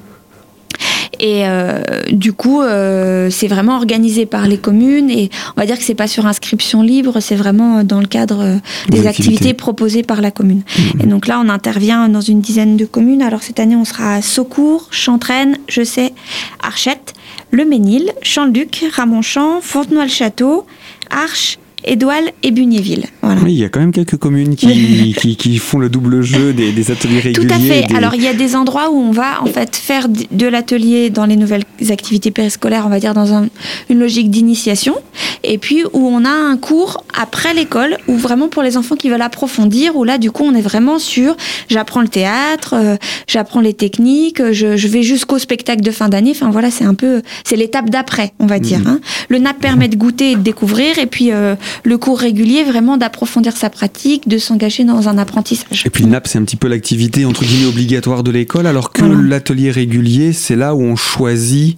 Et 1.20 1.48
euh, 1.48 1.82
du 2.12 2.34
coup, 2.34 2.62
euh, 2.62 3.30
c'est 3.30 3.48
vraiment 3.48 3.76
organisé 3.76 4.26
par 4.26 4.48
les 4.48 4.58
communes 4.58 5.10
et 5.10 5.30
on 5.56 5.62
va 5.62 5.66
dire 5.66 5.78
que 5.78 5.84
c'est 5.84 5.96
pas 5.96 6.08
sur 6.08 6.26
inscription 6.26 6.82
libre, 6.82 7.20
c'est 7.20 7.36
vraiment 7.36 7.84
dans 7.84 8.00
le 8.00 8.08
cadre 8.08 8.42
euh, 8.42 8.56
des, 8.90 9.08
activités. 9.08 9.54
proposées 9.54 10.04
par 10.04 10.22
la 10.22 10.32
commune. 10.32 10.64
Mmh. 10.78 11.02
Et 11.02 11.08
donc 11.08 11.28
là, 11.28 11.42
on 11.44 11.50
intervient 11.50 12.10
dans 12.10 12.22
une 12.22 12.42
dizaine 12.42 12.78
de 12.78 12.86
communes. 12.86 13.22
Alors 13.22 13.44
cette 13.44 13.60
année, 13.60 13.76
on 13.76 13.86
sera 13.86 14.16
à 14.16 14.22
Saucourt, 14.22 14.88
Chantraine, 14.92 15.58
Je 15.68 15.84
sais, 15.84 16.14
Archette, 16.62 17.14
Le 17.52 17.66
Ménil, 17.66 18.12
Champ-Luc, 18.22 18.86
Ramonchamp, 18.94 19.62
Fontenoy-le-Château, 19.62 20.66
Arche, 21.10 21.58
Édoual 21.84 22.32
et 22.44 22.52
Bugnéville. 22.52 23.06
Oui, 23.24 23.54
il 23.54 23.60
y 23.60 23.64
a 23.64 23.70
quand 23.70 23.80
même 23.80 23.92
quelques 23.92 24.18
communes 24.18 24.56
qui, 24.56 25.14
qui, 25.38 25.58
font 25.58 25.80
le 25.80 25.90
double 25.90 26.22
jeu 26.22 26.54
des, 26.54 26.92
ateliers 26.92 27.20
réguliers. 27.20 27.48
Tout 27.48 27.54
à 27.54 27.60
fait. 27.60 27.94
Alors, 27.96 28.16
il 28.16 28.24
y 28.24 28.28
a 28.28 28.34
des 28.34 28.56
endroits 28.56 28.90
où 28.90 28.98
on 28.98 29.12
va 29.12 29.42
en 29.42 29.46
fait 29.48 29.76
faire 29.76 30.08
de 30.10 30.48
l'atelier 30.48 31.10
dans 31.10 31.26
les 31.26 31.36
nouvelles 31.36 31.64
activités 31.90 32.32
périscolaires, 32.32 32.84
on 32.86 32.90
va 32.90 33.00
dire 33.00 33.14
dans 33.14 33.44
une 33.90 34.00
logique 34.00 34.30
d'initiation, 34.30 34.96
et 35.44 35.58
puis 35.58 35.84
où 35.94 36.08
on 36.08 36.26
a 36.26 36.30
un 36.30 36.58
cours 36.58 37.04
après 37.20 37.54
l'école, 37.54 37.98
ou 38.08 38.18
vraiment 38.18 38.48
pour 38.48 38.64
les 38.64 38.78
enfants 38.78 38.96
qui 38.96 39.10
veulent 39.10 39.22
approfondir, 39.22 39.96
où 39.96 40.04
là, 40.04 40.18
du 40.18 40.32
coup, 40.32 40.44
on 40.44 40.56
est 40.56 40.62
vraiment 40.62 41.00
sur 41.00 41.36
j'apprends 41.70 42.02
le 42.02 42.08
théâtre, 42.08 42.74
euh, 42.74 42.96
j'apprends 43.28 43.62
les 43.62 43.74
techniques, 43.74 44.52
je, 44.52 44.78
je 44.78 44.88
vais 44.88 45.04
jusqu'au 45.04 45.38
spectacle 45.38 45.82
de 45.82 45.92
fin 45.92 46.10
d'année. 46.10 46.32
Enfin, 46.32 46.50
voilà, 46.50 46.72
c'est 46.72 46.86
un 46.86 46.94
peu, 46.94 47.22
c'est 47.44 47.56
l'étape 47.56 47.90
d'après, 47.90 48.34
on 48.40 48.46
va 48.46 48.60
dire. 48.60 48.80
Mhm. 48.80 48.88
Hein. 48.88 49.00
Le 49.30 49.40
NAP 49.40 49.60
permet 49.60 49.88
de 49.88 49.96
goûter 49.96 50.32
et 50.32 50.36
de 50.36 50.42
découvrir, 50.42 50.98
et 51.00 51.06
puis 51.06 51.32
euh, 51.32 51.56
le 51.84 51.98
cours 51.98 52.20
régulier, 52.20 52.64
vraiment 52.64 52.98
d'approfondir 52.98 53.56
sa 53.56 53.70
pratique, 53.70 54.28
de 54.28 54.38
s'engager 54.38 54.84
dans 54.84 55.10
un 55.10 55.18
apprentissage. 55.18 55.84
Et 55.86 55.90
puis 55.90 56.04
le 56.04 56.10
NAP, 56.10 56.28
c'est 56.28 56.38
un 56.38 56.44
petit 56.44 56.56
peu 56.56 56.68
l'activité 56.68 57.26
entre 57.26 57.44
guillemets 57.44 57.68
obligatoire 57.68 58.24
de 58.24 58.32
l'école, 58.32 58.68
alors 58.68 58.92
que 58.92 59.04
l'atelier 59.06 59.72
régulier, 59.72 60.34
c'est 60.34 60.56
là 60.56 60.76
où 60.76 60.82
on 60.82 60.96
choisit 60.96 61.78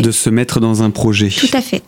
de 0.00 0.10
se 0.10 0.30
mettre 0.30 0.60
dans 0.60 0.82
un 0.82 0.90
projet. 0.90 1.28
Tout 1.28 1.48
à 1.52 1.60
fait. 1.60 1.82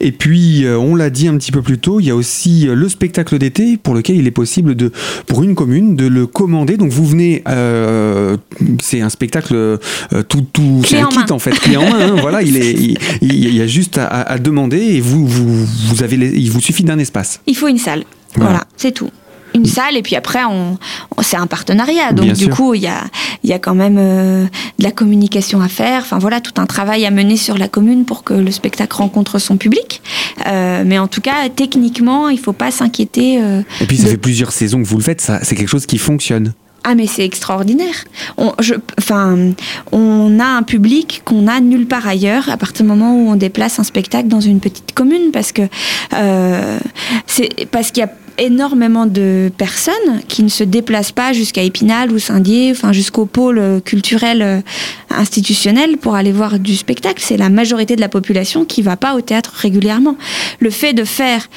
Et 0.00 0.12
puis, 0.12 0.64
euh, 0.64 0.78
on 0.78 0.94
l'a 0.94 1.10
dit 1.10 1.28
un 1.28 1.36
petit 1.36 1.52
peu 1.52 1.62
plus 1.62 1.78
tôt, 1.78 2.00
il 2.00 2.06
y 2.06 2.10
a 2.10 2.16
aussi 2.16 2.68
euh, 2.68 2.74
le 2.74 2.88
spectacle 2.88 3.38
d'été 3.38 3.76
pour 3.76 3.94
lequel 3.94 4.16
il 4.16 4.26
est 4.26 4.32
possible 4.32 4.74
de, 4.74 4.92
pour 5.26 5.42
une 5.42 5.54
commune 5.54 5.96
de 5.96 6.06
le 6.06 6.26
commander. 6.26 6.76
Donc 6.76 6.90
vous 6.90 7.06
venez, 7.06 7.42
euh, 7.48 8.36
c'est 8.82 9.00
un 9.00 9.08
spectacle 9.08 9.78
tout, 10.28 10.46
tout 10.52 10.82
c'est 10.86 10.98
un 10.98 11.08
kit 11.08 11.30
en 11.30 11.38
fait, 11.38 11.50
clé 11.50 11.76
en 11.76 11.88
main. 11.88 12.00
Hein, 12.00 12.16
voilà, 12.20 12.42
il 12.42 12.56
est, 12.56 12.72
il, 13.22 13.54
y 13.54 13.60
a 13.60 13.66
juste 13.66 13.98
à, 13.98 14.38
demander 14.38 14.78
et 14.78 15.00
vous, 15.00 15.26
vous, 15.26 15.64
vous 15.64 16.02
avez, 16.02 16.16
il 16.16 16.50
vous 16.50 16.60
suffit 16.60 16.84
d'un 16.86 16.98
espace. 16.98 17.40
Il 17.46 17.56
faut 17.56 17.68
une 17.68 17.78
salle. 17.78 18.04
Voilà, 18.36 18.64
c'est 18.76 18.92
tout. 18.92 19.10
Une 19.54 19.64
salle 19.64 19.96
et 19.96 20.02
puis 20.02 20.16
après 20.16 20.44
on, 20.44 20.76
c'est 21.22 21.38
un 21.38 21.46
partenariat. 21.46 22.12
Donc 22.12 22.32
du 22.32 22.50
coup 22.50 22.74
il 22.74 22.82
y 22.82 22.88
a 22.88 23.04
y 23.42 23.54
a 23.54 23.58
quand 23.58 23.74
même 23.74 23.96
euh, 23.98 24.44
de 24.78 24.84
la 24.84 24.90
communication 24.90 25.62
à 25.62 25.68
faire. 25.68 26.02
Enfin 26.02 26.18
voilà 26.18 26.42
tout 26.42 26.60
un 26.60 26.66
travail 26.66 27.06
à 27.06 27.10
mener 27.10 27.38
sur 27.38 27.56
la 27.56 27.66
commune 27.66 28.04
pour 28.04 28.22
que 28.22 28.34
le 28.34 28.50
spectacle 28.50 28.94
rencontre 28.96 29.38
son 29.38 29.56
public. 29.56 30.02
Euh, 30.46 30.82
mais 30.84 30.98
en 30.98 31.08
tout 31.08 31.22
cas 31.22 31.48
techniquement 31.48 32.28
il 32.28 32.38
faut 32.38 32.52
pas 32.52 32.70
s'inquiéter 32.70 33.40
euh, 33.42 33.62
et 33.80 33.86
puis 33.86 33.96
ça 33.96 34.08
fait 34.08 34.18
plusieurs 34.18 34.52
saisons 34.52 34.82
que 34.82 34.86
vous 34.86 34.98
le 34.98 35.02
faites. 35.02 35.22
Ça 35.22 35.38
c'est 35.42 35.54
quelque 35.54 35.68
chose 35.68 35.86
qui 35.86 35.96
fonctionne 35.96 36.52
ah 36.88 36.94
mais 36.94 37.08
c'est 37.08 37.24
extraordinaire. 37.24 38.04
On, 38.36 38.52
enfin, 38.96 39.36
on 39.90 40.38
a 40.38 40.44
un 40.44 40.62
public 40.62 41.22
qu'on 41.24 41.48
a 41.48 41.60
nulle 41.60 41.88
part 41.88 42.06
ailleurs 42.06 42.48
à 42.48 42.56
partir 42.56 42.84
du 42.84 42.88
moment 42.88 43.12
où 43.12 43.28
on 43.28 43.34
déplace 43.34 43.80
un 43.80 43.82
spectacle 43.82 44.28
dans 44.28 44.40
une 44.40 44.60
petite 44.60 44.92
commune 44.94 45.32
parce 45.32 45.50
que 45.50 45.62
euh, 46.14 46.78
c'est 47.26 47.68
parce 47.72 47.90
qu'il 47.90 48.02
y 48.02 48.06
a 48.06 48.10
énormément 48.38 49.06
de 49.06 49.50
personnes 49.56 49.94
qui 50.28 50.42
ne 50.42 50.48
se 50.48 50.64
déplacent 50.64 51.12
pas 51.12 51.32
jusqu'à 51.32 51.62
Épinal 51.62 52.12
ou 52.12 52.18
Saint-Dié, 52.18 52.70
enfin 52.72 52.92
jusqu'au 52.92 53.26
pôle 53.26 53.80
culturel 53.84 54.42
euh, 54.42 54.60
institutionnel 55.10 55.96
pour 55.96 56.14
aller 56.14 56.32
voir 56.32 56.58
du 56.58 56.76
spectacle. 56.76 57.22
C'est 57.24 57.36
la 57.36 57.48
majorité 57.48 57.96
de 57.96 58.00
la 58.00 58.08
population 58.08 58.64
qui 58.64 58.82
va 58.82 58.96
pas 58.96 59.14
au 59.14 59.20
théâtre 59.20 59.52
régulièrement. 59.54 60.16
Le 60.60 60.70
fait 60.70 60.92
de 60.92 61.04
faire 61.04 61.48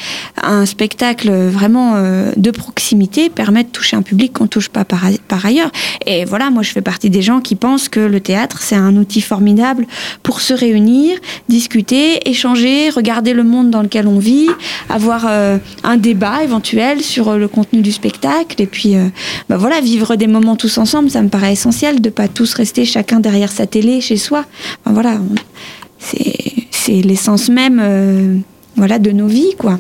un 0.42 0.66
spectacle 0.66 1.30
vraiment 1.32 1.94
euh, 1.96 2.32
de 2.38 2.52
proximité 2.52 3.30
permet 3.30 3.64
de 3.64 3.70
toucher 3.70 3.98
un 3.98 4.02
public 4.02 4.34
qu'on 4.34 4.48
touche 4.48 4.70
pas 4.70 4.86
par, 4.86 5.46
ailleurs. 5.46 5.72
Et 6.06 6.26
voilà, 6.26 6.50
moi 6.50 6.64
je 6.64 6.72
fais 6.72 6.82
partie 6.82 7.10
des 7.10 7.22
gens 7.22 7.42
qui 7.42 7.56
pensent 7.56 7.90
que 7.90 8.00
le 8.00 8.20
théâtre 8.20 8.60
c'est 8.62 8.76
un 8.76 8.96
outil 8.96 9.22
formidable 9.22 9.86
pour 10.24 10.42
se 10.42 10.54
réunir, 10.54 11.18
discuter, 11.50 12.30
échanger, 12.30 12.90
regarder 12.90 13.34
le 13.34 13.44
monde 13.44 13.70
dans 13.70 13.82
lequel 13.82 14.08
on 14.08 14.20
vit, 14.20 14.50
avoir 14.90 15.26
euh, 15.28 15.58
un 15.84 15.98
débat 15.98 16.44
éventuellement 16.44 16.69
sur 17.02 17.30
euh, 17.30 17.38
le 17.38 17.48
contenu 17.48 17.82
du 17.82 17.92
spectacle 17.92 18.62
et 18.62 18.68
puis 18.68 18.96
euh, 18.96 19.08
bah 19.50 19.58
voilà 19.58 19.82
vivre 19.82 20.16
des 20.16 20.28
moments 20.28 20.56
tous 20.56 20.78
ensemble 20.78 21.10
ça 21.10 21.22
me 21.22 21.30
paraît 21.30 21.54
essentiel 21.54 22.00
de 22.00 22.10
pas 22.10 22.28
tous 22.28 22.54
rester 22.54 22.86
chacun 22.86 23.20
derrière 23.20 23.52
sa 23.52 23.66
télé 23.66 24.02
chez 24.02 24.18
soi 24.18 24.46
voilà 24.86 25.20
c'est 26.00 27.02
l'essence 27.02 27.50
même 27.50 27.80
euh, 27.82 28.38
voilà 28.76 29.00
de 29.00 29.12
nos 29.12 29.28
vies 29.28 29.56
quoi 29.58 29.80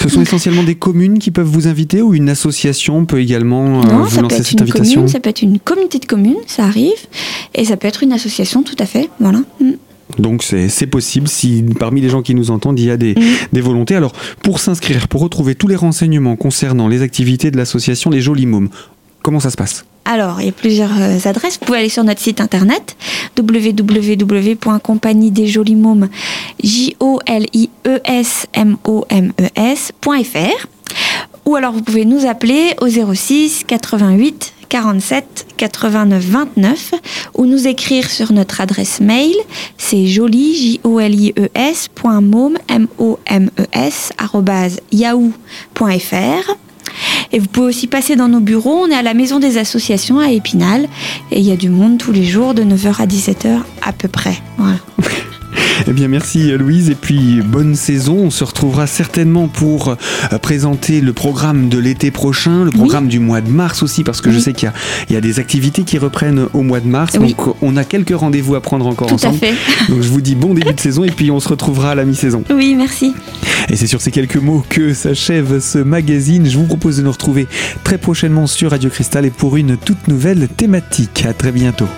ce 0.00 0.08
sont 0.08 0.22
essentiellement 0.22 0.62
des 0.62 0.76
communes 0.76 1.18
qui 1.18 1.32
peuvent 1.32 1.46
vous 1.46 1.66
inviter 1.66 2.00
ou 2.00 2.14
une 2.14 2.28
association 2.28 3.04
peut 3.04 3.20
également 3.20 3.80
vous 3.80 4.20
lancer 4.20 4.44
cette 4.44 4.62
invitation 4.62 5.08
Ça 5.08 5.18
peut 5.18 5.30
être 5.30 5.42
une 5.42 5.58
communauté 5.58 5.98
de 5.98 6.06
communes, 6.06 6.36
ça 6.46 6.64
arrive, 6.64 6.92
et 7.54 7.64
ça 7.64 7.76
peut 7.76 7.88
être 7.88 8.04
une 8.04 8.12
association, 8.12 8.62
tout 8.62 8.76
à 8.78 8.86
fait. 8.86 9.10
Voilà. 9.18 9.40
Mm. 9.60 9.72
Donc 10.18 10.42
c'est 10.42 10.86
possible 10.86 11.28
si 11.28 11.64
parmi 11.78 12.00
les 12.00 12.08
gens 12.08 12.22
qui 12.22 12.34
nous 12.34 12.50
entendent, 12.50 12.78
il 12.78 12.86
y 12.86 12.90
a 12.90 12.96
des, 12.96 13.14
des 13.52 13.60
volontés. 13.60 13.96
Alors 13.96 14.12
pour 14.42 14.60
s'inscrire, 14.60 15.08
pour 15.08 15.20
retrouver 15.20 15.54
tous 15.54 15.68
les 15.68 15.76
renseignements 15.76 16.36
concernant 16.36 16.88
les 16.88 17.02
activités 17.02 17.50
de 17.50 17.56
l'association 17.56 18.10
Les 18.10 18.20
Jolis 18.20 18.46
Mômes, 18.46 18.68
comment 19.22 19.40
ça 19.40 19.50
se 19.50 19.56
passe? 19.56 19.84
Alors, 20.08 20.40
il 20.40 20.46
y 20.46 20.48
a 20.48 20.52
plusieurs 20.52 20.96
euh, 21.00 21.18
adresses. 21.24 21.58
Vous 21.58 21.66
pouvez 21.66 21.78
aller 21.78 21.88
sur 21.88 22.04
notre 22.04 22.20
site 22.20 22.40
internet 22.40 22.96
www.compagnie 23.36 25.32
des 25.32 25.48
jolis 25.48 25.74
mômes 25.74 26.08
j 26.62 26.96
o 27.00 27.18
l 27.26 27.46
i 27.52 27.68
e 27.84 28.00
s 28.04 28.46
m 28.54 28.76
o 28.84 29.04
m 29.10 29.32
e 29.38 29.48
s.fr 29.56 30.68
ou 31.44 31.56
alors 31.56 31.72
vous 31.72 31.82
pouvez 31.82 32.04
nous 32.04 32.24
appeler 32.24 32.74
au 32.80 32.88
06 32.88 33.64
88 33.66 34.54
47 34.68 35.46
89 35.56 36.24
29 36.24 36.94
ou 37.34 37.46
nous 37.46 37.66
écrire 37.66 38.10
sur 38.10 38.32
notre 38.32 38.60
adresse 38.60 39.00
mail, 39.00 39.34
c'est 39.78 40.06
joli, 40.06 40.54
j 40.54 40.80
o 40.84 41.00
l 41.00 41.14
i 41.14 41.32
e 41.36 41.48
s 41.54 41.88
m 42.04 42.88
o 42.98 43.18
m 43.26 43.50
e 43.58 43.66
s. 43.72 44.12
Et 47.32 47.38
vous 47.38 47.46
pouvez 47.48 47.66
aussi 47.66 47.86
passer 47.86 48.16
dans 48.16 48.28
nos 48.28 48.40
bureaux. 48.40 48.84
On 48.84 48.90
est 48.90 48.94
à 48.94 49.02
la 49.02 49.14
Maison 49.14 49.38
des 49.38 49.58
Associations 49.58 50.18
à 50.18 50.30
Épinal. 50.30 50.88
Et 51.30 51.40
il 51.40 51.44
y 51.44 51.52
a 51.52 51.56
du 51.56 51.68
monde 51.68 51.98
tous 51.98 52.12
les 52.12 52.24
jours 52.24 52.54
de 52.54 52.62
9h 52.62 53.02
à 53.02 53.06
17h 53.06 53.60
à 53.82 53.92
peu 53.92 54.08
près. 54.08 54.36
Voilà. 54.56 54.78
Eh 55.86 55.92
bien, 55.92 56.08
merci 56.08 56.50
Louise. 56.52 56.90
Et 56.90 56.94
puis, 56.94 57.42
bonne 57.42 57.74
saison. 57.74 58.16
On 58.24 58.30
se 58.30 58.44
retrouvera 58.44 58.86
certainement 58.86 59.48
pour 59.48 59.88
euh, 59.88 60.38
présenter 60.38 61.00
le 61.00 61.12
programme 61.12 61.68
de 61.68 61.78
l'été 61.78 62.10
prochain, 62.10 62.64
le 62.64 62.70
programme 62.70 63.08
du 63.08 63.18
mois 63.18 63.40
de 63.40 63.50
mars 63.50 63.82
aussi, 63.82 64.02
parce 64.02 64.20
que 64.20 64.30
je 64.30 64.38
sais 64.38 64.52
qu'il 64.52 64.72
y, 65.10 65.16
a 65.16 65.20
des 65.20 65.38
activités 65.38 65.82
qui 65.82 65.98
reprennent 65.98 66.46
au 66.54 66.62
mois 66.62 66.80
de 66.80 66.88
mars. 66.88 67.14
Donc, 67.14 67.36
on 67.62 67.76
a 67.76 67.84
quelques 67.84 68.16
rendez-vous 68.16 68.54
à 68.54 68.60
prendre 68.60 68.86
encore 68.86 69.08
Tout 69.08 69.14
ensemble. 69.14 69.36
À 69.36 69.46
fait. 69.46 69.54
Donc, 69.88 70.02
je 70.02 70.08
vous 70.08 70.20
dis 70.20 70.34
bon 70.34 70.54
début 70.54 70.74
de 70.74 70.80
saison 70.80 71.04
et 71.04 71.10
puis 71.10 71.30
on 71.30 71.40
se 71.40 71.48
retrouvera 71.48 71.90
à 71.90 71.94
la 71.94 72.04
mi-saison. 72.04 72.44
Oui, 72.50 72.74
merci. 72.74 73.14
Et 73.68 73.76
c'est 73.76 73.86
sur 73.86 74.00
ces 74.00 74.10
quelques 74.10 74.36
mots 74.36 74.64
que 74.68 74.94
s'achève 74.94 75.60
ce 75.60 75.78
magazine. 75.78 76.46
Je 76.46 76.56
vous 76.56 76.66
propose 76.66 76.98
de 76.98 77.02
nous 77.02 77.12
retrouver 77.12 77.46
très 77.84 77.98
prochainement 77.98 78.46
sur 78.46 78.70
Radio 78.70 78.90
Cristal 78.90 79.24
et 79.26 79.30
pour 79.30 79.56
une 79.56 79.76
toute 79.76 80.08
nouvelle 80.08 80.48
thématique. 80.48 81.24
À 81.26 81.32
très 81.32 81.52
bientôt. 81.52 81.88